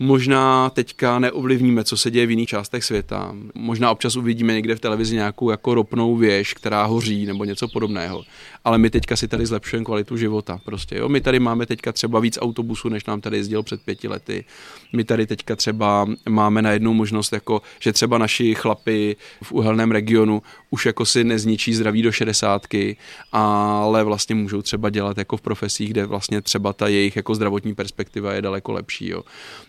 Možná 0.01 0.71
teďka 0.71 1.19
neovlivníme, 1.19 1.85
co 1.85 1.97
se 1.97 2.11
děje 2.11 2.27
v 2.27 2.31
jiných 2.31 2.49
částech 2.49 2.85
světa. 2.85 3.35
Možná 3.55 3.91
občas 3.91 4.17
uvidíme 4.17 4.55
někde 4.55 4.75
v 4.75 4.81
televizi 4.81 5.15
nějakou 5.15 5.51
jako 5.51 5.75
ropnou 5.75 6.17
věž, 6.17 6.55
která 6.55 6.85
hoří 6.85 7.27
nebo 7.27 7.45
něco 7.45 7.69
podobného. 7.69 8.23
Ale 8.65 8.79
my 8.79 8.91
teďka 8.91 9.17
si 9.17 9.29
tady 9.29 9.47
zlepšujeme 9.47 9.85
kvalitu 9.85 10.17
života. 10.17 10.61
Prostě, 10.65 10.97
jo? 10.97 11.09
My 11.09 11.21
tady 11.21 11.41
máme 11.41 11.67
teďka 11.67 11.93
třeba 11.93 12.21
víc 12.21 12.39
autobusů, 12.41 12.89
než 12.89 13.05
nám 13.05 13.21
tady 13.21 13.37
jezdil 13.37 13.63
před 13.63 13.83
pěti 13.83 14.09
lety. 14.09 14.45
My 14.93 15.05
tady 15.05 15.27
teďka 15.27 15.57
třeba 15.57 16.07
máme 16.29 16.63
na 16.63 16.71
jednu 16.71 16.95
možnost, 16.95 17.33
jako, 17.33 17.63
že 17.81 17.93
třeba 17.93 18.19
naši 18.19 18.55
chlapy 18.55 19.17
v 19.43 19.53
uhelném 19.53 19.91
regionu 19.91 20.43
už 20.71 20.87
jako 20.87 21.07
si 21.07 21.25
nezničí 21.25 21.75
zdraví 21.75 22.03
do 22.03 22.13
šedesátky, 22.13 22.97
ale 23.33 24.05
vlastně 24.05 24.35
můžou 24.35 24.63
třeba 24.63 24.91
dělat 24.91 25.19
jako 25.19 25.37
v 25.37 25.41
profesích, 25.41 25.91
kde 25.91 26.07
vlastně 26.07 26.43
třeba 26.43 26.73
ta 26.73 26.89
jejich 26.89 27.17
jako 27.17 27.35
zdravotní 27.35 27.75
perspektiva 27.75 28.33
je 28.33 28.43
daleko 28.43 28.73
lepší. 28.73 29.09
Jo. 29.09 29.23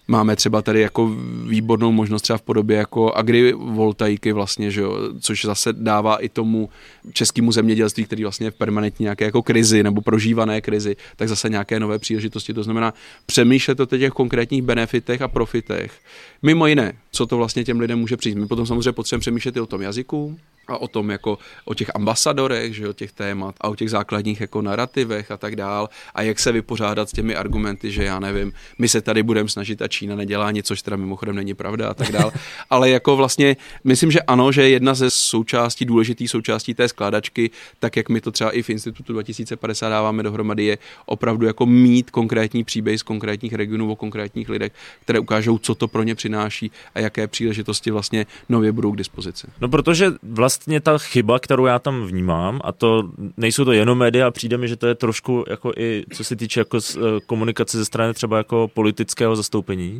Máme 0.10 0.36
třeba 0.36 0.62
tady 0.62 0.82
jako 0.82 1.16
výbornou 1.48 1.92
možnost 1.92 2.22
třeba 2.22 2.38
v 2.38 2.42
podobě 2.42 2.78
jako 2.78 3.14
agrivoltaiky 3.14 4.32
vlastně, 4.32 4.72
že 4.72 4.82
jo, 4.82 4.98
což 5.20 5.46
zase 5.46 5.74
dává 5.74 6.18
i 6.18 6.30
tomu 6.30 6.70
českému 7.14 7.52
zemědělství, 7.52 8.06
který 8.06 8.24
vlastně 8.24 8.48
je 8.48 8.52
v 8.52 8.56
permanentní 8.56 9.04
nějaké 9.04 9.26
jako 9.26 9.42
krizi 9.42 9.84
nebo 9.84 10.02
prožívané 10.02 10.62
krizi, 10.62 10.96
tak 11.16 11.30
zase 11.30 11.50
nějaké 11.50 11.80
nové 11.80 12.00
příležitosti. 12.00 12.54
To 12.54 12.64
znamená 12.64 12.94
přemýšlet 13.26 13.80
o 13.80 13.86
těch 13.86 14.12
konkrétních 14.12 14.62
benefitech 14.62 15.22
a 15.22 15.28
profitech. 15.28 16.00
Mimo 16.42 16.68
jiné, 16.68 16.94
co 17.12 17.26
to 17.26 17.38
vlastně 17.38 17.64
těm 17.64 17.80
lidem 17.80 18.00
může 18.00 18.18
přijít. 18.18 18.38
My 18.38 18.48
potom 18.48 18.66
samozřejmě 18.66 18.92
potřebujeme 18.92 19.22
přemýšlet 19.22 19.58
i 19.58 19.60
o 19.60 19.66
tom 19.66 19.82
jazyku, 19.82 20.38
a 20.70 20.78
o 20.78 20.88
tom 20.88 21.10
jako 21.10 21.38
o 21.66 21.74
těch 21.74 21.92
ambasadorech, 21.96 22.76
že 22.76 22.90
o 22.90 22.94
těch 22.94 23.12
témat 23.12 23.56
a 23.62 23.70
o 23.70 23.76
těch 23.76 23.90
základních 23.90 24.42
jako 24.42 24.62
narrativech 24.62 25.32
a 25.32 25.38
tak 25.38 25.56
dál 25.56 25.90
a 26.16 26.22
jak 26.22 26.40
se 26.40 26.52
vypořádat 26.52 27.10
s 27.10 27.12
těmi 27.12 27.36
argumenty, 27.36 27.92
že 27.92 28.04
já 28.04 28.20
nevím, 28.20 28.54
my 28.78 28.90
se 28.90 29.02
tady 29.02 29.24
budeme 29.24 29.50
snažit 29.50 29.82
a 29.82 29.88
Čína 29.88 30.16
nedělá 30.16 30.52
nic, 30.52 30.66
což 30.66 30.82
teda 30.82 30.98
mimochodem 30.98 31.36
není 31.36 31.54
pravda 31.54 31.90
a 31.90 31.94
tak 31.94 32.12
dál, 32.12 32.32
ale 32.70 32.90
jako 32.90 33.16
vlastně 33.16 33.58
myslím, 33.84 34.12
že 34.12 34.22
ano, 34.22 34.52
že 34.52 34.70
jedna 34.70 34.94
ze 34.94 35.10
součástí, 35.10 35.86
důležitých 35.86 36.30
součástí 36.30 36.74
té 36.74 36.88
skládačky, 36.88 37.50
tak 37.80 37.98
jak 37.98 38.10
my 38.10 38.22
to 38.22 38.32
třeba 38.32 38.52
i 38.52 38.62
v 38.62 38.70
Institutu 38.70 39.14
2050 39.14 39.90
dáváme 39.90 40.24
dohromady, 40.24 40.64
je 40.64 40.78
opravdu 41.06 41.46
jako 41.46 41.66
mít 41.66 42.12
konkrétní 42.12 42.64
příběh 42.64 43.00
z 43.00 43.04
konkrétních 43.04 43.54
regionů 43.54 43.92
o 43.92 43.96
konkrétních 43.96 44.50
lidech, 44.50 44.72
které 45.02 45.20
ukážou, 45.20 45.58
co 45.58 45.76
to 45.76 45.88
pro 45.88 46.04
ně 46.04 46.16
přináší 46.16 46.72
a 46.96 47.00
jaké 47.00 47.28
příležitosti 47.28 47.92
vlastně 47.92 48.26
nově 48.50 48.72
budou 48.72 48.92
k 48.92 48.98
dispozici. 48.98 49.48
No 49.62 49.70
protože 49.70 50.12
vlastně 50.24 50.59
vlastně 50.60 50.82
ta 50.82 50.98
chyba, 50.98 51.40
kterou 51.40 51.66
já 51.66 51.80
tam 51.80 52.06
vnímám, 52.06 52.62
a 52.64 52.72
to 52.72 53.10
nejsou 53.38 53.66
to 53.66 53.72
jenom 53.72 53.98
média, 53.98 54.32
přijde 54.32 54.58
mi, 54.58 54.68
že 54.68 54.76
to 54.76 54.88
je 54.88 54.96
trošku 54.96 55.46
jako 55.50 55.72
i 55.78 56.04
co 56.14 56.24
se 56.24 56.36
týče 56.36 56.60
jako 56.60 56.78
eh, 56.78 57.00
komunikace 57.26 57.78
ze 57.78 57.86
strany 57.86 58.14
třeba 58.14 58.38
jako 58.38 58.68
politického 58.74 59.36
zastoupení, 59.36 60.00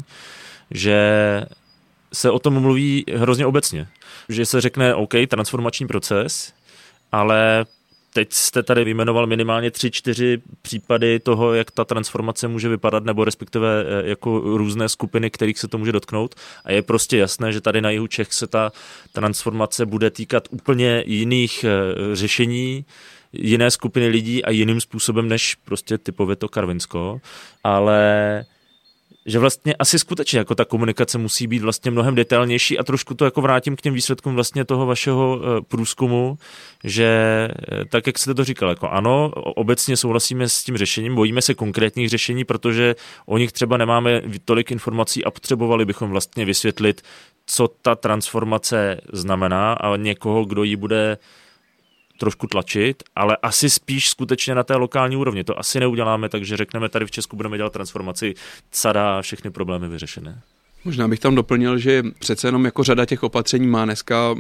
že 0.72 1.00
se 2.14 2.32
o 2.32 2.40
tom 2.40 2.60
mluví 2.60 3.06
hrozně 3.16 3.46
obecně. 3.46 3.88
Že 4.30 4.46
se 4.46 4.62
řekne, 4.62 4.96
OK, 4.96 5.14
transformační 5.28 5.88
proces, 5.88 6.54
ale 7.12 7.66
Teď 8.14 8.34
jste 8.34 8.64
tady 8.64 8.84
vyjmenoval 8.84 9.28
minimálně 9.28 9.72
tři, 9.72 9.92
čtyři 9.92 10.42
případy 10.62 11.20
toho, 11.20 11.54
jak 11.54 11.72
ta 11.72 11.86
transformace 11.86 12.48
může 12.48 12.70
vypadat, 12.70 13.04
nebo 13.04 13.26
respektive 13.26 13.86
eh, 13.86 14.10
jako 14.10 14.40
různé 14.40 14.90
skupiny, 14.90 15.30
kterých 15.30 15.60
se 15.60 15.68
to 15.68 15.78
může 15.78 15.92
dotknout. 15.92 16.36
A 16.66 16.72
je 16.72 16.82
prostě 16.82 17.18
jasné, 17.18 17.54
že 17.54 17.62
tady 17.62 17.82
na 17.82 17.90
jihu 17.90 18.08
Čech 18.08 18.34
se 18.34 18.48
ta 18.48 18.72
transformace 19.12 19.86
bude 19.86 20.10
týkat 20.10 20.48
úplně 20.52 21.04
jiných 21.06 21.64
eh, 21.64 22.16
řešení, 22.16 22.86
jiné 23.34 23.72
skupiny 23.72 24.08
lidí 24.08 24.46
a 24.46 24.52
jiným 24.52 24.82
způsobem 24.82 25.28
než 25.28 25.56
prostě 25.56 25.98
typově 25.98 26.36
to 26.36 26.50
Karvinsko. 26.50 27.22
Ale 27.64 28.46
že 29.30 29.40
vlastně 29.40 29.76
asi 29.76 30.00
skutečně 30.00 30.40
jako 30.40 30.56
ta 30.56 30.66
komunikace 30.66 31.18
musí 31.18 31.48
být 31.48 31.62
vlastně 31.62 31.92
mnohem 31.92 32.16
detailnější 32.16 32.80
a 32.80 32.84
trošku 32.84 33.14
to 33.14 33.26
jako 33.26 33.42
vrátím 33.42 33.76
k 33.76 33.82
těm 33.82 33.94
výsledkům 33.94 34.36
vlastně 34.36 34.66
toho 34.66 34.86
vašeho 34.86 35.40
eh, 35.42 35.62
průzkumu, 35.68 36.38
že 36.84 37.06
eh, 37.52 37.86
tak, 37.86 38.08
jak 38.08 38.20
jste 38.20 38.34
to 38.34 38.44
říkal, 38.44 38.70
jako 38.70 38.90
ano, 38.90 39.32
obecně 39.36 39.98
souhlasíme 39.98 40.50
s 40.50 40.64
tím 40.64 40.78
řešením, 40.78 41.16
bojíme 41.16 41.42
se 41.42 41.54
konkrétních 41.54 42.10
řešení, 42.10 42.44
protože 42.44 42.96
o 43.26 43.38
nich 43.38 43.52
třeba 43.52 43.78
nemáme 43.78 44.22
tolik 44.46 44.72
informací 44.72 45.26
a 45.26 45.32
potřebovali 45.32 45.86
bychom 45.86 46.10
vlastně 46.10 46.46
vysvětlit, 46.46 47.02
co 47.46 47.68
ta 47.68 47.96
transformace 47.96 49.02
znamená 49.14 49.74
a 49.74 49.98
někoho, 49.98 50.46
kdo 50.46 50.64
ji 50.64 50.76
bude 50.76 51.18
trošku 52.20 52.48
tlačit, 52.48 53.04
ale 53.16 53.38
asi 53.42 53.70
spíš 53.70 54.10
skutečně 54.10 54.56
na 54.56 54.64
té 54.64 54.76
lokální 54.76 55.16
úrovni. 55.16 55.44
To 55.44 55.60
asi 55.60 55.80
neuděláme, 55.80 56.30
takže 56.30 56.58
řekneme, 56.58 56.90
tady 56.90 57.06
v 57.06 57.12
Česku 57.12 57.36
budeme 57.36 57.58
dělat 57.58 57.74
transformaci, 57.74 58.34
sada 58.72 59.22
všechny 59.22 59.52
problémy 59.52 59.88
vyřešené. 59.88 60.42
Možná 60.86 61.08
bych 61.08 61.20
tam 61.20 61.36
doplnil, 61.36 61.78
že 61.78 62.04
přece 62.20 62.48
jenom 62.48 62.66
jako 62.66 62.84
řada 62.84 63.06
těch 63.06 63.24
opatření 63.24 63.68
má 63.68 63.86
dneska 63.86 64.36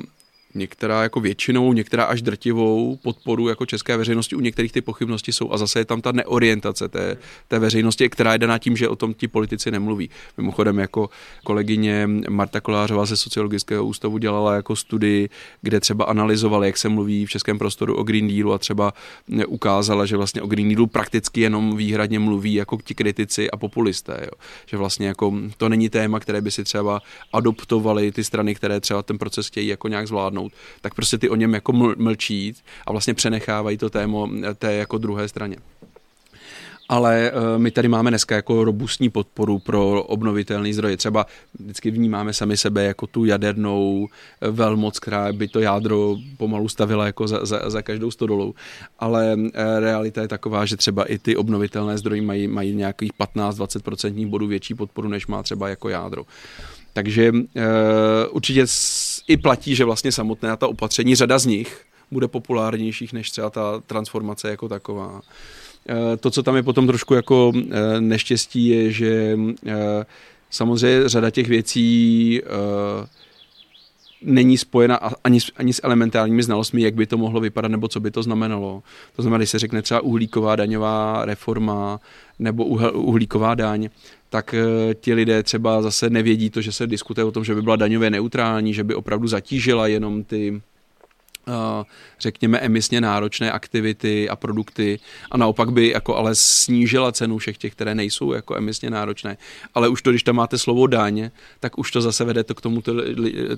některá 0.55 1.03
jako 1.03 1.19
většinou, 1.19 1.73
některá 1.73 2.03
až 2.03 2.21
drtivou 2.21 2.95
podporu 2.95 3.47
jako 3.47 3.65
české 3.65 3.97
veřejnosti, 3.97 4.35
u 4.35 4.39
některých 4.39 4.71
ty 4.71 4.81
pochybnosti 4.81 5.33
jsou 5.33 5.51
a 5.51 5.57
zase 5.57 5.79
je 5.79 5.85
tam 5.85 6.01
ta 6.01 6.11
neorientace 6.11 6.89
té, 6.89 7.17
té 7.47 7.59
veřejnosti, 7.59 8.09
která 8.09 8.33
je 8.33 8.37
daná 8.37 8.57
tím, 8.57 8.77
že 8.77 8.89
o 8.89 8.95
tom 8.95 9.13
ti 9.13 9.27
politici 9.27 9.71
nemluví. 9.71 10.09
Mimochodem 10.37 10.79
jako 10.79 11.09
kolegyně 11.43 12.09
Marta 12.29 12.61
Kolářová 12.61 13.05
ze 13.05 13.17
Sociologického 13.17 13.85
ústavu 13.85 14.17
dělala 14.17 14.55
jako 14.55 14.75
studii, 14.75 15.29
kde 15.61 15.79
třeba 15.79 16.05
analyzovala, 16.05 16.65
jak 16.65 16.77
se 16.77 16.89
mluví 16.89 17.25
v 17.25 17.29
českém 17.29 17.59
prostoru 17.59 17.95
o 17.95 18.03
Green 18.03 18.27
Dealu 18.27 18.53
a 18.53 18.57
třeba 18.57 18.93
ukázala, 19.47 20.05
že 20.05 20.17
vlastně 20.17 20.41
o 20.41 20.47
Green 20.47 20.69
Dealu 20.69 20.87
prakticky 20.87 21.41
jenom 21.41 21.77
výhradně 21.77 22.19
mluví 22.19 22.53
jako 22.53 22.77
ti 22.83 22.95
kritici 22.95 23.51
a 23.51 23.57
populisté. 23.57 24.19
Jo. 24.21 24.31
Že 24.65 24.77
vlastně 24.77 25.07
jako 25.07 25.33
to 25.57 25.69
není 25.69 25.89
téma, 25.89 26.19
které 26.19 26.41
by 26.41 26.51
si 26.51 26.63
třeba 26.63 27.01
adoptovali 27.33 28.11
ty 28.11 28.23
strany, 28.23 28.55
které 28.55 28.79
třeba 28.79 29.03
ten 29.03 29.17
proces 29.17 29.47
chtějí 29.47 29.67
jako 29.67 29.87
nějak 29.87 30.07
zvládnout 30.07 30.38
zvládnout, 30.39 30.53
tak 30.81 30.95
prostě 30.95 31.17
ty 31.17 31.29
o 31.29 31.35
něm 31.35 31.53
jako 31.53 31.73
mlčí 31.97 32.53
a 32.87 32.91
vlastně 32.91 33.13
přenechávají 33.13 33.77
to 33.77 33.89
téma 33.89 34.29
té 34.57 34.73
jako 34.73 34.97
druhé 34.97 35.27
straně 35.27 35.57
ale 36.89 37.31
eh, 37.31 37.57
my 37.57 37.71
tady 37.71 37.87
máme 37.87 38.09
dneska 38.09 38.35
jako 38.35 38.63
robustní 38.63 39.09
podporu 39.09 39.59
pro 39.59 40.03
obnovitelné 40.03 40.73
zdroje. 40.73 40.97
Třeba 40.97 41.25
vždycky 41.59 41.91
vnímáme 41.91 42.33
sami 42.33 42.57
sebe 42.57 42.83
jako 42.83 43.07
tu 43.07 43.25
jadernou 43.25 44.07
eh, 44.41 44.51
velmoc, 44.51 44.99
která 44.99 45.33
by 45.33 45.47
to 45.47 45.59
jádro 45.59 46.17
pomalu 46.37 46.69
stavila 46.69 47.05
jako 47.05 47.27
za, 47.27 47.45
za, 47.45 47.69
za 47.69 47.81
každou 47.81 48.11
stodolou. 48.11 48.53
Ale 48.99 49.37
eh, 49.37 49.79
realita 49.79 50.21
je 50.21 50.27
taková, 50.27 50.65
že 50.65 50.77
třeba 50.77 51.05
i 51.05 51.17
ty 51.17 51.37
obnovitelné 51.37 51.97
zdroje 51.97 52.21
mají, 52.21 52.47
mají 52.47 52.75
nějakých 52.75 53.13
15-20% 53.13 54.27
bodů 54.27 54.47
větší 54.47 54.73
podporu, 54.73 55.07
než 55.07 55.27
má 55.27 55.43
třeba 55.43 55.69
jako 55.69 55.89
jádro. 55.89 56.25
Takže 56.99 57.31
uh, 57.31 57.41
určitě 58.31 58.65
i 59.27 59.37
platí, 59.37 59.75
že 59.75 59.85
vlastně 59.85 60.11
samotné 60.11 60.57
ta 60.57 60.67
opatření, 60.67 61.15
řada 61.15 61.39
z 61.39 61.45
nich 61.45 61.81
bude 62.11 62.27
populárnějších 62.27 63.13
než 63.13 63.31
třeba 63.31 63.49
ta 63.49 63.79
transformace 63.87 64.49
jako 64.49 64.67
taková. 64.69 65.21
Eh, 65.89 66.17
to, 66.17 66.31
co 66.31 66.43
tam 66.43 66.55
je 66.55 66.63
potom 66.63 66.87
trošku 66.87 67.13
jako 67.13 67.51
eh, 67.55 68.01
neštěstí, 68.01 68.67
je, 68.67 68.91
že 68.91 69.37
samozřejmě 70.49 71.09
řada 71.09 71.29
těch 71.29 71.47
věcí 71.47 72.41
není 74.21 74.57
spojena 74.57 74.99
ani, 75.23 75.39
ani 75.57 75.73
s 75.73 75.81
elementárními 75.83 76.43
znalostmi, 76.43 76.81
jak 76.81 76.95
by 76.95 77.07
to 77.07 77.17
mohlo 77.17 77.39
vypadat 77.39 77.71
nebo 77.71 77.87
co 77.87 77.99
by 77.99 78.11
to 78.11 78.23
znamenalo. 78.23 78.83
To 79.15 79.21
znamená, 79.21 79.37
když 79.37 79.49
se 79.49 79.59
řekne 79.59 79.81
třeba 79.81 80.01
uhlíková 80.01 80.55
daňová 80.55 81.25
reforma 81.25 81.99
nebo 82.39 82.65
uhlíková 82.93 83.55
daň, 83.55 83.89
tak 84.29 84.53
eh, 84.53 84.93
ti 84.93 85.13
lidé 85.13 85.43
třeba 85.43 85.81
zase 85.81 86.09
nevědí 86.09 86.49
to, 86.49 86.61
že 86.61 86.71
se 86.71 86.87
diskutuje 86.87 87.25
o 87.25 87.31
tom, 87.31 87.43
že 87.43 87.55
by 87.55 87.61
byla 87.61 87.75
daňově 87.75 88.09
neutrální, 88.09 88.73
že 88.73 88.83
by 88.83 88.95
opravdu 88.95 89.27
zatížila 89.27 89.87
jenom 89.87 90.23
ty 90.23 90.61
řekněme, 92.19 92.59
emisně 92.59 93.01
náročné 93.01 93.51
aktivity 93.51 94.29
a 94.29 94.35
produkty 94.35 94.99
a 95.31 95.37
naopak 95.37 95.71
by 95.71 95.89
jako 95.89 96.15
ale 96.15 96.35
snížila 96.35 97.11
cenu 97.11 97.37
všech 97.37 97.57
těch, 97.57 97.71
které 97.71 97.95
nejsou 97.95 98.33
jako 98.33 98.55
emisně 98.55 98.89
náročné. 98.89 99.37
Ale 99.73 99.89
už 99.89 100.01
to, 100.01 100.09
když 100.09 100.23
tam 100.23 100.35
máte 100.35 100.57
slovo 100.57 100.87
daň, 100.87 101.29
tak 101.59 101.77
už 101.77 101.91
to 101.91 102.01
zase 102.01 102.23
vede 102.23 102.43
to 102.43 102.55
k 102.55 102.61
tomu 102.61 102.81
ty, 102.81 102.91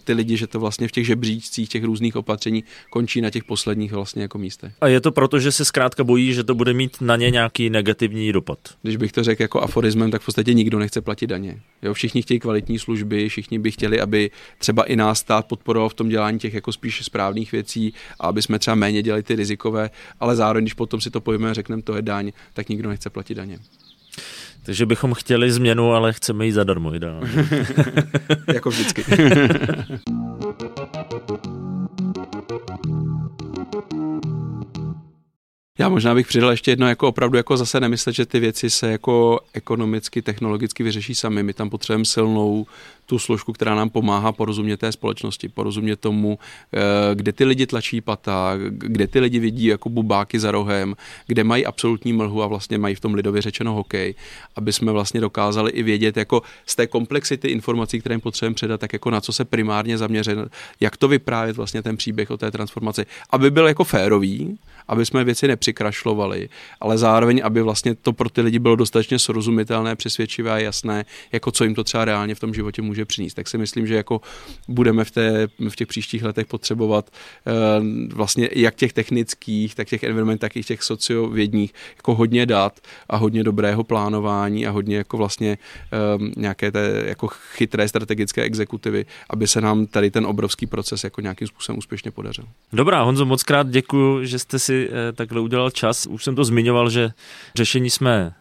ty 0.03 0.13
lidi, 0.13 0.37
že 0.37 0.47
to 0.47 0.59
vlastně 0.59 0.87
v 0.87 0.91
těch 0.91 1.05
žebříčcích 1.05 1.69
těch 1.69 1.83
různých 1.83 2.15
opatření 2.15 2.63
končí 2.89 3.21
na 3.21 3.29
těch 3.29 3.43
posledních 3.43 3.91
vlastně 3.91 4.21
jako 4.21 4.37
místech. 4.37 4.73
A 4.81 4.87
je 4.87 5.01
to 5.01 5.11
proto, 5.11 5.39
že 5.39 5.51
se 5.51 5.65
zkrátka 5.65 6.03
bojí, 6.03 6.33
že 6.33 6.43
to 6.43 6.55
bude 6.55 6.73
mít 6.73 6.97
na 7.01 7.15
ně 7.15 7.31
nějaký 7.31 7.69
negativní 7.69 8.31
dopad. 8.31 8.59
Když 8.81 8.97
bych 8.97 9.11
to 9.11 9.23
řekl 9.23 9.41
jako 9.41 9.61
aforismem, 9.61 10.11
tak 10.11 10.21
v 10.21 10.25
podstatě 10.25 10.53
nikdo 10.53 10.79
nechce 10.79 11.01
platit 11.01 11.27
daně. 11.27 11.61
Jo, 11.81 11.93
všichni 11.93 12.21
chtějí 12.21 12.39
kvalitní 12.39 12.79
služby, 12.79 13.29
všichni 13.29 13.59
by 13.59 13.71
chtěli, 13.71 14.01
aby 14.01 14.31
třeba 14.57 14.83
i 14.83 14.95
nás 14.95 15.19
stát 15.19 15.47
podporoval 15.47 15.89
v 15.89 15.93
tom 15.93 16.09
dělání 16.09 16.39
těch 16.39 16.53
jako 16.53 16.71
spíš 16.71 17.05
správných 17.05 17.51
věcí 17.51 17.80
a 18.19 18.27
aby 18.27 18.41
jsme 18.41 18.59
třeba 18.59 18.75
méně 18.75 19.03
dělali 19.03 19.23
ty 19.23 19.35
rizikové, 19.35 19.89
ale 20.19 20.35
zároveň, 20.35 20.63
když 20.63 20.73
potom 20.73 21.01
si 21.01 21.09
to 21.09 21.21
pojíme 21.21 21.49
a 21.49 21.53
řekneme, 21.53 21.81
to 21.81 21.95
je 21.95 22.01
daň, 22.01 22.31
tak 22.53 22.69
nikdo 22.69 22.89
nechce 22.89 23.09
platit 23.09 23.35
daně. 23.35 23.59
Takže 24.63 24.85
bychom 24.85 25.13
chtěli 25.13 25.51
změnu, 25.51 25.93
ale 25.93 26.13
chceme 26.13 26.45
ji 26.45 26.53
zadarmo 26.53 26.95
ideálně. 26.95 27.29
jako 28.53 28.69
vždycky. 28.69 29.05
Já 35.81 35.89
možná 35.89 36.15
bych 36.15 36.27
přidal 36.27 36.51
ještě 36.51 36.71
jedno, 36.71 36.87
jako 36.87 37.07
opravdu 37.07 37.37
jako 37.37 37.57
zase 37.57 37.79
nemyslet, 37.79 38.13
že 38.13 38.25
ty 38.25 38.39
věci 38.39 38.69
se 38.69 38.91
jako 38.91 39.39
ekonomicky, 39.53 40.21
technologicky 40.21 40.83
vyřeší 40.83 41.15
sami. 41.15 41.43
My 41.43 41.53
tam 41.53 41.69
potřebujeme 41.69 42.05
silnou 42.05 42.65
tu 43.05 43.19
složku, 43.19 43.53
která 43.53 43.75
nám 43.75 43.89
pomáhá 43.89 44.31
porozumět 44.31 44.77
té 44.77 44.91
společnosti, 44.91 45.49
porozumět 45.49 45.95
tomu, 45.95 46.39
eh, 46.73 46.79
kde 47.15 47.31
ty 47.31 47.45
lidi 47.45 47.67
tlačí 47.67 48.01
pata, 48.01 48.53
kde 48.69 49.07
ty 49.07 49.19
lidi 49.19 49.39
vidí 49.39 49.65
jako 49.65 49.89
bubáky 49.89 50.39
za 50.39 50.51
rohem, 50.51 50.95
kde 51.27 51.43
mají 51.43 51.65
absolutní 51.65 52.13
mlhu 52.13 52.43
a 52.43 52.47
vlastně 52.47 52.77
mají 52.77 52.95
v 52.95 52.99
tom 52.99 53.13
lidově 53.13 53.41
řečeno 53.41 53.73
hokej, 53.73 54.15
aby 54.55 54.73
jsme 54.73 54.91
vlastně 54.91 55.21
dokázali 55.21 55.71
i 55.71 55.83
vědět 55.83 56.17
jako 56.17 56.41
z 56.65 56.75
té 56.75 56.87
komplexity 56.87 57.47
informací, 57.47 57.99
které 57.99 58.13
jim 58.13 58.21
potřebujeme 58.21 58.55
předat, 58.55 58.79
tak 58.79 58.93
jako 58.93 59.11
na 59.11 59.21
co 59.21 59.33
se 59.33 59.45
primárně 59.45 59.97
zaměřit, 59.97 60.37
jak 60.79 60.97
to 60.97 61.07
vyprávět 61.07 61.57
vlastně 61.57 61.83
ten 61.83 61.97
příběh 61.97 62.31
o 62.31 62.37
té 62.37 62.51
transformaci, 62.51 63.05
aby 63.29 63.51
byl 63.51 63.67
jako 63.67 63.83
férový, 63.83 64.57
aby 64.87 65.05
jsme 65.05 65.23
věci 65.23 65.47
nepřikrašlovali, 65.47 66.49
ale 66.79 66.97
zároveň, 66.97 67.41
aby 67.43 67.61
vlastně 67.61 67.95
to 67.95 68.13
pro 68.13 68.29
ty 68.29 68.41
lidi 68.41 68.59
bylo 68.59 68.75
dostatečně 68.75 69.19
srozumitelné, 69.19 69.95
přesvědčivé 69.95 70.51
a 70.51 70.57
jasné, 70.57 71.05
jako 71.31 71.51
co 71.51 71.63
jim 71.63 71.75
to 71.75 71.83
třeba 71.83 72.05
reálně 72.05 72.35
v 72.35 72.39
tom 72.39 72.53
životě 72.53 72.81
může 72.81 73.05
přinést. 73.05 73.33
Tak 73.33 73.47
si 73.47 73.57
myslím, 73.57 73.87
že 73.87 73.95
jako 73.95 74.21
budeme 74.67 75.03
v, 75.03 75.11
té, 75.11 75.47
v 75.69 75.75
těch 75.75 75.87
příštích 75.87 76.23
letech 76.23 76.47
potřebovat 76.47 77.09
uh, 77.09 78.13
vlastně 78.13 78.49
jak 78.55 78.75
těch 78.75 78.93
technických, 78.93 79.75
tak 79.75 79.87
těch 79.87 80.03
environment, 80.03 80.41
tak 80.41 80.55
i 80.57 80.63
těch 80.63 80.83
sociovědních 80.83 81.73
jako 81.97 82.15
hodně 82.15 82.45
dat 82.45 82.79
a 83.09 83.17
hodně 83.17 83.43
dobrého 83.43 83.83
plánování 83.83 84.67
a 84.67 84.71
hodně 84.71 84.97
jako 84.97 85.17
vlastně 85.17 85.57
um, 86.17 86.31
nějaké 86.37 86.71
té 86.71 87.03
jako 87.05 87.27
chytré 87.27 87.87
strategické 87.87 88.41
exekutivy, 88.41 89.05
aby 89.29 89.47
se 89.47 89.61
nám 89.61 89.85
tady 89.85 90.11
ten 90.11 90.25
obrovský 90.25 90.67
proces 90.67 91.03
jako 91.03 91.21
nějakým 91.21 91.47
způsobem 91.47 91.77
úspěšně 91.77 92.11
podařil. 92.11 92.45
Dobrá, 92.73 93.01
Honzo, 93.03 93.25
moc 93.25 93.43
krát 93.43 93.67
děkuji, 93.69 94.25
že 94.25 94.39
jste 94.39 94.59
si 94.59 94.70
eh, 94.73 95.11
takhle 95.13 95.41
udělal 95.41 95.69
čas. 95.69 96.05
Už 96.05 96.23
jsem 96.23 96.35
to 96.35 96.43
zmiňoval, 96.43 96.89
že 96.89 97.11
řešení 97.55 97.89
jsme 97.89 98.33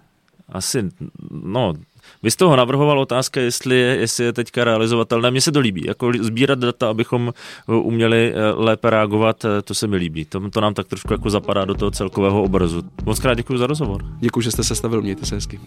asi, 0.48 0.88
no, 1.30 1.74
vy 2.22 2.30
jste 2.30 2.38
toho 2.38 2.56
navrhoval 2.56 3.00
otázka, 3.00 3.40
jestli 3.40 3.76
je, 3.76 3.96
jestli 3.96 4.24
je 4.24 4.32
teďka 4.32 4.64
realizovatelné. 4.64 5.30
Mně 5.30 5.40
se 5.40 5.52
to 5.52 5.60
líbí, 5.60 5.84
jako 5.86 6.12
sbírat 6.20 6.58
data, 6.58 6.90
abychom 6.90 7.32
eh, 7.68 7.72
uměli 7.72 8.34
eh, 8.34 8.50
lépe 8.54 8.90
reagovat, 8.90 9.46
to 9.64 9.74
se 9.74 9.86
mi 9.86 9.96
líbí. 9.96 10.24
To, 10.24 10.50
to 10.50 10.60
nám 10.60 10.74
tak 10.74 10.88
trošku 10.88 11.12
jako 11.12 11.30
zapadá 11.30 11.64
do 11.64 11.74
toho 11.74 11.90
celkového 11.90 12.42
obrazu. 12.42 12.82
Moc 13.04 13.18
krát 13.18 13.34
děkuji 13.34 13.58
za 13.58 13.66
rozhovor. 13.66 14.04
Děkuji, 14.18 14.40
že 14.40 14.50
jste 14.50 14.64
se 14.64 14.74
stavil, 14.74 15.02
mějte 15.02 15.26
se 15.26 15.34
hezky. 15.34 15.60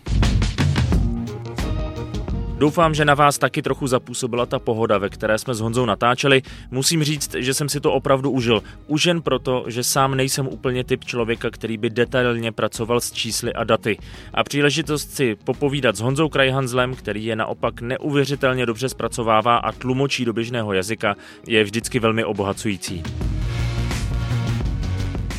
Doufám, 2.57 2.93
že 2.93 3.05
na 3.05 3.13
vás 3.13 3.37
taky 3.37 3.61
trochu 3.61 3.87
zapůsobila 3.87 4.45
ta 4.45 4.59
pohoda, 4.59 4.97
ve 4.97 5.09
které 5.09 5.37
jsme 5.37 5.53
s 5.53 5.59
Honzou 5.59 5.85
natáčeli. 5.85 6.41
Musím 6.71 7.03
říct, 7.03 7.35
že 7.39 7.53
jsem 7.53 7.69
si 7.69 7.79
to 7.79 7.93
opravdu 7.93 8.31
užil. 8.31 8.63
Už 8.87 9.05
jen 9.05 9.21
proto, 9.21 9.63
že 9.67 9.83
sám 9.83 10.15
nejsem 10.15 10.47
úplně 10.47 10.83
typ 10.83 11.05
člověka, 11.05 11.49
který 11.49 11.77
by 11.77 11.89
detailně 11.89 12.51
pracoval 12.51 13.01
s 13.01 13.11
čísly 13.11 13.53
a 13.53 13.63
daty. 13.63 13.97
A 14.33 14.43
příležitost 14.43 15.11
si 15.11 15.35
popovídat 15.35 15.95
s 15.95 15.99
Honzou 15.99 16.29
Krajhanzlem, 16.29 16.95
který 16.95 17.25
je 17.25 17.35
naopak 17.35 17.81
neuvěřitelně 17.81 18.65
dobře 18.65 18.89
zpracovává 18.89 19.57
a 19.57 19.71
tlumočí 19.71 20.25
do 20.25 20.33
běžného 20.33 20.73
jazyka, 20.73 21.15
je 21.47 21.63
vždycky 21.63 21.99
velmi 21.99 22.23
obohacující. 22.23 23.03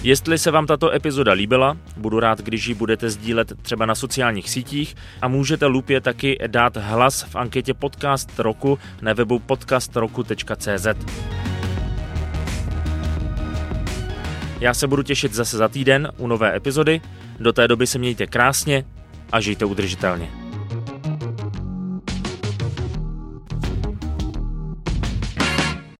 Jestli 0.04 0.38
se 0.38 0.50
vám 0.50 0.66
tato 0.66 0.92
epizoda 0.92 1.32
líbila, 1.32 1.76
budu 1.96 2.20
rád, 2.20 2.40
když 2.40 2.66
ji 2.66 2.74
budete 2.74 3.10
sdílet 3.10 3.52
třeba 3.62 3.86
na 3.86 3.94
sociálních 3.94 4.50
sítích 4.50 4.96
a 5.22 5.28
můžete 5.28 5.66
Lupě 5.66 6.00
taky 6.00 6.38
dát 6.46 6.76
hlas 6.76 7.22
v 7.22 7.36
anketě 7.36 7.74
Podcast 7.74 8.38
roku 8.38 8.78
na 9.02 9.12
webu 9.12 9.38
podcastroku.cz. 9.38 10.86
Já 14.60 14.74
se 14.74 14.86
budu 14.86 15.02
těšit 15.02 15.34
zase 15.34 15.56
za 15.56 15.68
týden 15.68 16.12
u 16.18 16.26
nové 16.26 16.56
epizody. 16.56 17.00
Do 17.40 17.52
té 17.52 17.68
doby 17.68 17.86
se 17.86 17.98
mějte 17.98 18.26
krásně 18.26 18.84
a 19.32 19.40
žijte 19.40 19.64
udržitelně. 19.64 20.43